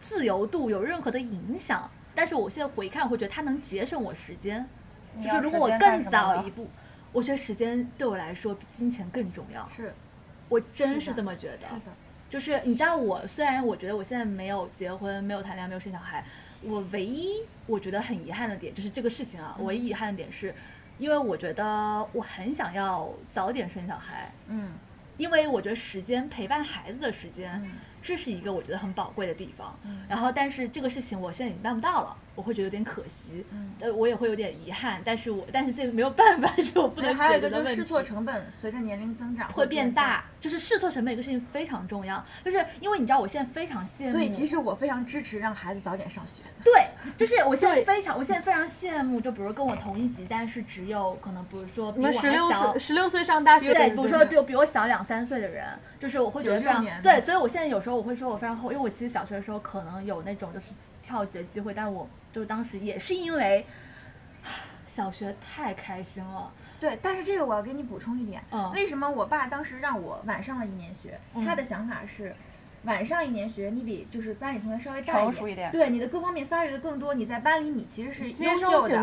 [0.00, 4.66] 自由度有任何的影响，但是我现在回看，我会觉得它能节省我时间，
[5.22, 6.68] 就是如果我更早一步，
[7.12, 9.68] 我觉得时间对我来说比金钱更重要。
[9.76, 9.94] 是，
[10.48, 11.68] 我真是这么觉得。
[11.68, 11.92] 是的，
[12.30, 16.24] 就是你知道我，虽然我觉得我现在没有结婚，没有谈恋爱，没有生小孩，
[16.62, 20.54] 我唯一我觉得很遗憾的点就是这个事情啊，唯一遗憾的点是，
[20.98, 24.72] 因为我觉得我很想要早点生小孩，嗯，
[25.16, 27.70] 因为我觉得时间陪伴孩子的时间，
[28.02, 29.78] 这是一个我觉得很宝贵的地方。
[30.08, 33.44] 然后，但是这个事情我现在已经办不到了，我会觉得有点可惜，
[33.80, 35.02] 呃，我也会有点遗憾。
[35.04, 37.50] 但是我但是这个没有办法，是我不，能还有一个。
[37.50, 40.22] 就是试错成本随着年龄增长会变大。
[40.38, 46.44] 就是试错成本这个事情非常重要，就是因为你知道我现在非常羡慕，所以其实我非常支持让孩子早点上学。
[46.62, 46.86] 对，
[47.16, 55.66] 就是我现在非常，我现在非常羡慕，就比如跟我同一级，但是只有可能，比如说比我你们十六岁，十六岁上大学，对，比如说比我比我小两三岁的人，
[55.98, 60.66] 就是我会觉得非常对，所以我现在有时候我会说我非常后，因为我其实小学的时候可能有那种就是
[61.08, 63.64] 跳级的机会，但我就当时也是因为
[64.86, 71.18] 小学太开心了，对，但是这个我要给你补充一点，嗯为什么我爸当时让我晚上了一年学？
[71.46, 72.36] 他的想法是。
[72.84, 79.00] 晚上一年学，你比就是班里同学稍微大成熟一点对你的各方面发育的更多，你在班里你其实是优秀的，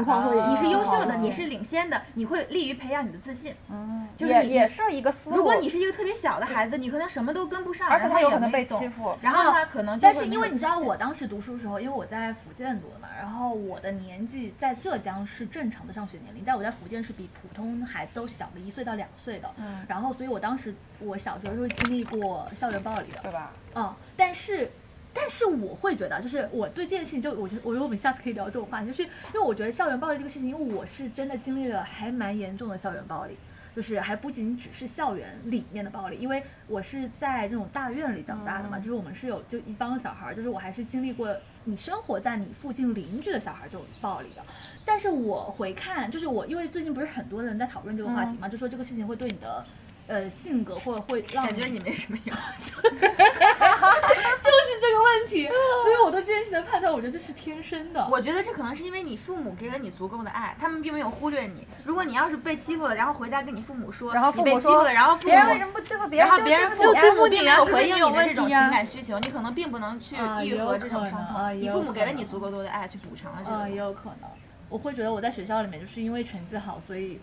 [0.49, 3.53] 你是优秀的，你是领先的，你会利于培养你的自信。
[3.69, 5.37] 嗯，就是你也也是一个思路。
[5.37, 19.49] 如果你是一个特别小的孩子，你可能什么都跟不上，而且他有可能被欺负然后他可能就是因为你知道，我当时读书的时候，因为我在福建读的嘛，然后我的年纪在浙江是正常的上学年龄，但我在福建是比普通孩子都小了一岁到两岁的。
[19.57, 23.19] 嗯然后，所以我当时我小时候是经历过校园暴力的。
[23.23, 23.51] 对吧？
[23.75, 24.69] 嗯，但是。
[25.17, 33.37] 但是我会觉得，就是我对这件事情，就我觉得，我觉得我们下次可以聊这种话题，就是因为我觉得校园暴力这个事情，因为我是真的经历了还蛮严重的校园暴力，
[33.75, 44.41] 就是还不仅只是校园里面的暴力，因为我是在这种大院里长大的嘛，就是我们是有就一帮小孩儿，就是我还是经历过你生活在你附近邻居的小孩这种暴力的。
[44.85, 49.65] 但是我回看，就是我因为最近不是很多人在讨论这个话题嘛，就说这个事情会对你的。
[50.07, 52.35] 呃，性格或者会让感觉你没什么用。
[52.85, 58.07] 就是这个问题，所以我对这件事的判断，我觉得这是天生的。
[58.11, 61.67] 我觉得这可能是因为你父母给了你足够的爱，他们并没有忽略你。
[61.83, 66.27] 如果你要是被欺负了，然后回家跟你父母说，然后父母你被欺负了，然后父母别人为什么不欺负别人？
[66.27, 71.59] 然后别人就欺负你，没有回应你的这种情感需求，你可能并不能去啊愈合这种伤痛。
[71.59, 73.69] 你父母给了你足够多的爱去补偿了这啊，个。
[73.69, 74.29] 也有可能。
[74.69, 77.19] 我会觉得我在学校里面就是因为成绩好，所以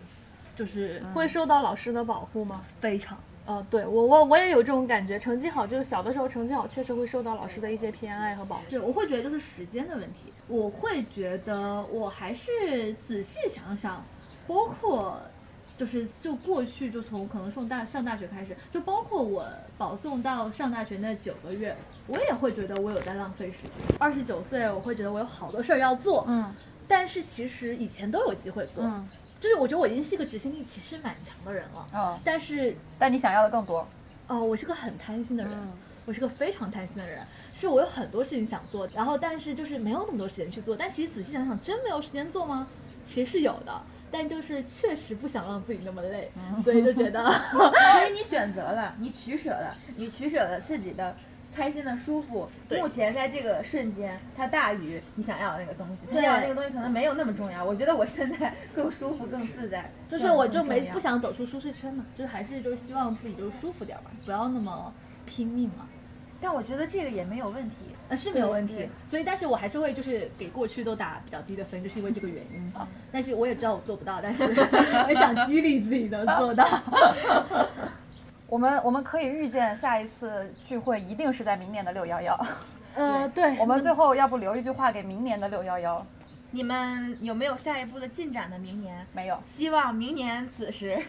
[0.56, 2.62] 就是会受到老师的保护吗？
[2.80, 3.18] 非常。
[3.44, 8.62] 呃，对我我我也有这种感觉，成绩好就是小的时候成绩好，确实会受到老师的一些偏爱和保护。
[8.70, 10.32] 是，我会觉得就是时间的问题。
[10.46, 14.04] 我会觉得我还是仔细想想，
[14.46, 15.20] 包括
[15.76, 19.44] 就是就过去就从可能从大上大学开始，就包括我
[19.76, 21.76] 保送到上大学那九个月，
[22.06, 23.96] 我也会觉得我有在浪费时间。
[23.98, 26.54] 二十九岁，我会觉得我有好多事儿要做，嗯
[26.86, 29.08] 但是其实以前都有机会做，嗯
[29.42, 33.84] 就是我觉得我已经是一个执行力其实蛮强的人了，嗯，但是但你想要的更多。
[34.28, 35.72] 哦，我是个很贪心的人，嗯
[36.04, 37.20] 我是个非常贪心的人，
[37.52, 40.76] 是我有很多事情想做，然后但是就是没有那么多时间去做。
[40.76, 42.68] 但其实仔细想想，真没有时间做吗？
[43.04, 43.82] 其实是有的，
[44.12, 46.30] 但就是确实不想让自己那么累，
[46.62, 51.14] 所以就觉得 所以你选择了，你取舍了，你取舍了自己的
[51.54, 52.48] 开心的舒服。
[52.70, 56.02] 目前在这个瞬间，它大于你想要的那个东西。
[56.06, 57.64] 他对要的那个东西可能没有那么重要。
[57.64, 59.90] 我觉得我现在更舒服、更自在。
[60.08, 64.92] 就是我就没不想走出舒适圈嘛，就是还是就是希望自己就是舒服点儿嘛，不要那么
[65.26, 65.86] 拼命嘛。
[66.40, 67.76] 但我觉得这个也没有问题。
[68.08, 72.72] 呃，是没有问题，所以但是我还是会就是给过去都打比较低的分，就是因为这个原因。
[73.12, 74.42] 但是我也知道我做不到，但是
[75.08, 76.66] 我想激励自己能做到。
[78.52, 82.38] 我们我们可以预见下一次聚会一定是在明年的六幺幺。
[82.94, 86.06] 呃，对，我们最后要不留一句话给明年的六幺幺？
[86.50, 88.58] 你们有没有下一步的进展呢？
[88.58, 89.40] 明年，没有。
[89.42, 91.02] 希望明年此时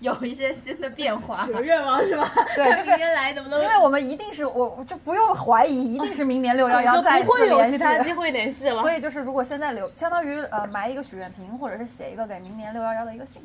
[0.00, 1.34] 有一些新的变化。
[1.46, 2.30] 许个愿望是吧？
[2.54, 3.62] 对，就是来能不能？
[3.62, 7.78] 因为我们一定是我我就不用怀疑，一定是明年六幺 就幺再次不会有联系。
[7.78, 8.82] 其他机会联系了。
[8.82, 13.40] 所以就是如果现在留，相当于呃埋一个许愿瓶，或者是写一个给明年六幺幺的一个信。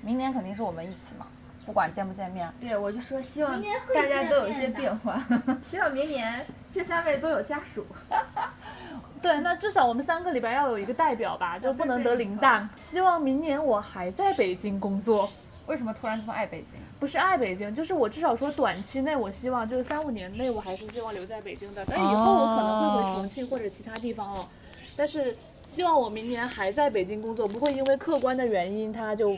[0.00, 1.26] 明年肯定是我们一起嘛，
[1.66, 2.48] 不管见不见面。
[2.60, 3.60] 对，我就说希望
[3.92, 5.22] 大家都有一些变化，
[5.68, 7.84] 希望明年这三位都有家属。
[9.20, 12.68] 对，那至少我们三个里边要有一个代表吧，就不能得零蛋。
[12.78, 15.28] 希望明年我还在北京工作，
[15.66, 16.78] 为什么突然这么爱北京？
[17.00, 21.84] 不是爱北京，就是我至少说短期内，我希望就是三五年内，我还是希望留在北京的。
[21.88, 24.48] 但以后我可能会回重庆或者其他地方哦，
[24.94, 25.36] 但是
[25.66, 29.36] 希望我明年还在北京工作，不会因为客观的原因他就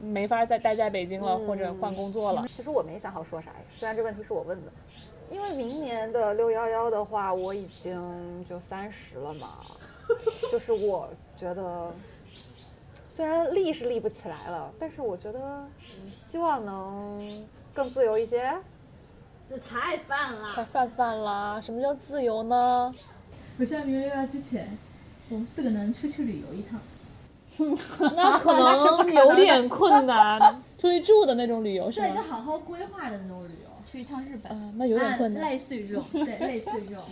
[0.00, 2.46] 没法再待在北京了，或者换工作了。
[2.50, 4.72] 其实我没想好说啥，虽然这问题是我问的，
[5.30, 9.58] 因为明年的六幺幺的话，我已经就三十了嘛，
[10.52, 11.94] 就是我觉得，
[13.08, 18.54] 虽然立是立不起来了，但是我觉得嗯希望能更自由一些。
[19.48, 20.52] 这太泛了。
[20.54, 21.62] 太泛泛了！
[21.62, 22.92] 什么叫自由呢？
[23.58, 24.76] 我希望明年六幺之前，
[25.28, 26.80] 我们四个能出去旅游一趟。
[28.16, 30.40] 那可能有点困难，
[30.78, 32.22] 出去住的那种旅游是对，就？
[32.22, 34.52] 好好规划的那种旅游，去一趟日本。
[34.52, 35.42] 嗯，那有点困难。
[35.50, 37.04] 类似于这种，对， 类似于这种。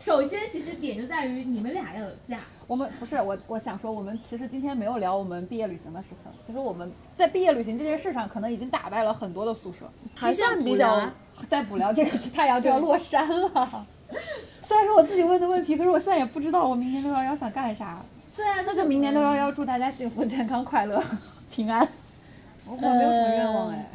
[0.00, 2.40] 首先，其实点就在于你们俩要有假。
[2.66, 6.32] 我们不是我，我想说，我们其实今天没有聊我们毕业旅行的事情。
[6.46, 9.80] 其实我们在毕业旅行这件事上，可能已经打败了很多的宿舍。
[10.14, 11.10] 还算比较
[11.48, 13.86] 再补聊，这个太阳就要落山了。
[14.62, 18.00] 虽然说我自己问的问题，可是我现在也不知道我明年六幺幺想干啥。
[18.36, 21.02] 对啊，那就明年六幺幺，祝大家幸福、健康、快乐、
[21.52, 21.86] 平安。
[22.66, 23.88] 我我没有什么愿望哎。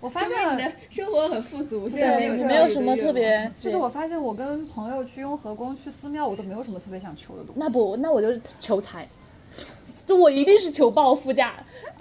[0.00, 3.50] 我发现你的生活很富足，现对在没有没有什么特别。
[3.58, 7.60] 就是我发现我跟朋友去雍和宫、去寺庙，我都没有什么特别想求的东西。
[7.60, 9.06] 那不，那我就是求财，
[10.06, 11.52] 就我一定是求报副驾，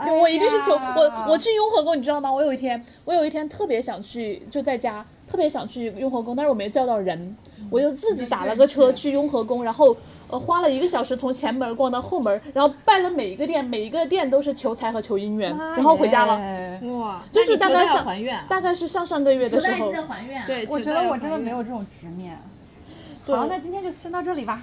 [0.05, 2.32] 就我一定是求哎我我去雍和宫，你知道吗？
[2.32, 7.36] 我有一天，我有一天特别想去，就在家特别想去雍和宫，但是我没叫到人，
[7.70, 9.97] 我就自己打了个车去雍和宫，然后。
[10.30, 16.39] 呃，花了一个小时从前门逛到后门，然后拜了每一个店，每一个店都是求财和求姻缘，然后回家了。
[16.99, 22.38] 哇，就是大概那你求到上要还愿，大概是上上个月的时候求大记，得还愿。，对，我觉得我真的没有这种执念。
[23.25, 24.61] 好，那今天就先到这里吧。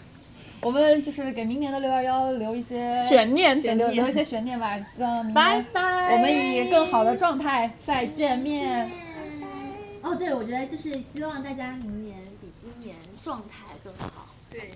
[0.62, 3.60] 我们就是给明年的六幺幺留一些悬念。
[3.76, 4.78] 留留一些悬念吧。
[4.96, 6.14] 希望明拜年拜。
[6.14, 8.90] 我们以更好的状态再见面。
[10.02, 14.26] 哦，对，我觉得就是希望大家明年比今年状态更好。
[14.50, 14.70] 对，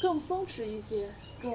[0.00, 1.08] 更松弛一些，
[1.42, 1.52] 更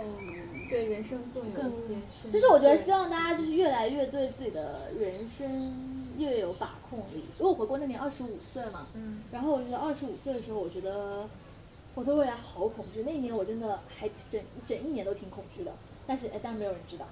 [0.69, 7.23] 对人生更有一些就是我觉得希望大家就是越来越对自己的人生越有把控力。
[7.39, 11.27] 因为我回国那年二十五岁嘛，嗯，然后我觉得二十五岁的时候，我觉得
[11.95, 13.03] 我对未来好恐惧。
[13.05, 15.71] 那一年我真的还整整一年都挺恐惧的，
[16.08, 17.06] 但是哎，但是没有人知道，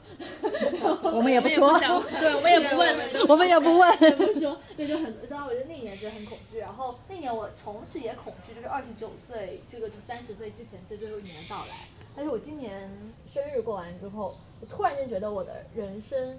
[1.13, 3.89] 我们也不说，对，我们也不问， 我们也不问。
[4.01, 6.57] 也不说，那就很，知道我觉得那一年真的很恐惧。
[6.57, 11.87] 然后那年我同时也恐惧，就是二十九岁这个就三十岁之前这最后一年的到来。
[12.15, 16.37] 但是我今年生日过完之后，我突然间觉得我的人生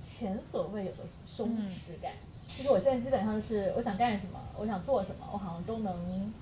[0.00, 2.12] 前所未有的松弛感。
[2.56, 6.32] 就是我现在基本上是我想干什么，我想做什么，我好像都能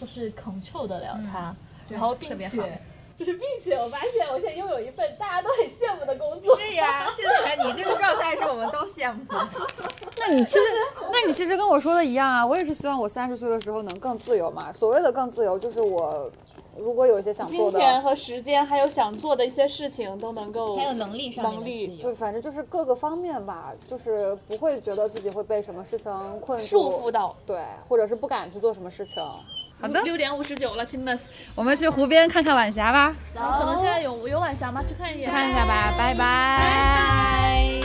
[0.00, 1.54] 就是 control 得了它，
[1.88, 2.80] 然后并特别好且
[3.18, 6.56] 就是并且我发现我现在拥有一份大家都很羡慕的工作。
[6.56, 9.48] 是呀，现在你这个状态是我们都羡慕的。
[10.16, 10.60] 那你其实，
[11.10, 14.72] 那你其实跟我说的一样啊，我也是希望我三十岁的时候能更自由嘛。
[14.72, 16.30] 所谓的更自由，就是我
[16.76, 27.34] 如果有一些想做的，金钱和时间，还有想做的一些事情都能够还有能力上能力就反正就是各个方面吧，就是不会觉得自己会被什么事情困住、束缚到。
[27.44, 29.20] 对，或者是不敢去做什么事情。
[29.80, 31.16] 好的，六点五十九了，亲们，
[31.54, 34.82] 我们去湖边看看晚霞吧，可能现在有有晚霞吗？
[34.82, 35.24] 去看一眼。
[35.24, 37.80] 去看一下吧，拜拜。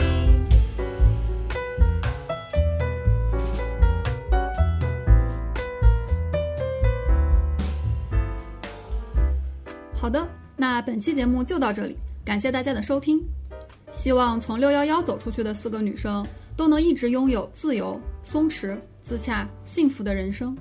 [9.94, 13.22] 好的，那本期节目就到这里，感谢大家的收听。
[13.92, 16.26] 希望从六幺幺走出去的四个女生
[16.56, 20.58] 都能一直拥有自由、松弛、自洽、幸福的人生。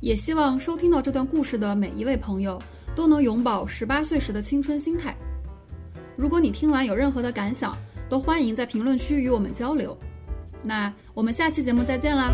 [0.00, 2.60] 也希望收听到这段故事的每一位朋友
[2.94, 5.16] 都能永葆十八岁时的青春心态。
[6.16, 7.76] 如果你听完有任何的感想，
[8.08, 9.96] 都欢迎在评论区与我们交流。
[10.62, 12.32] 那我们下期节目再见啦！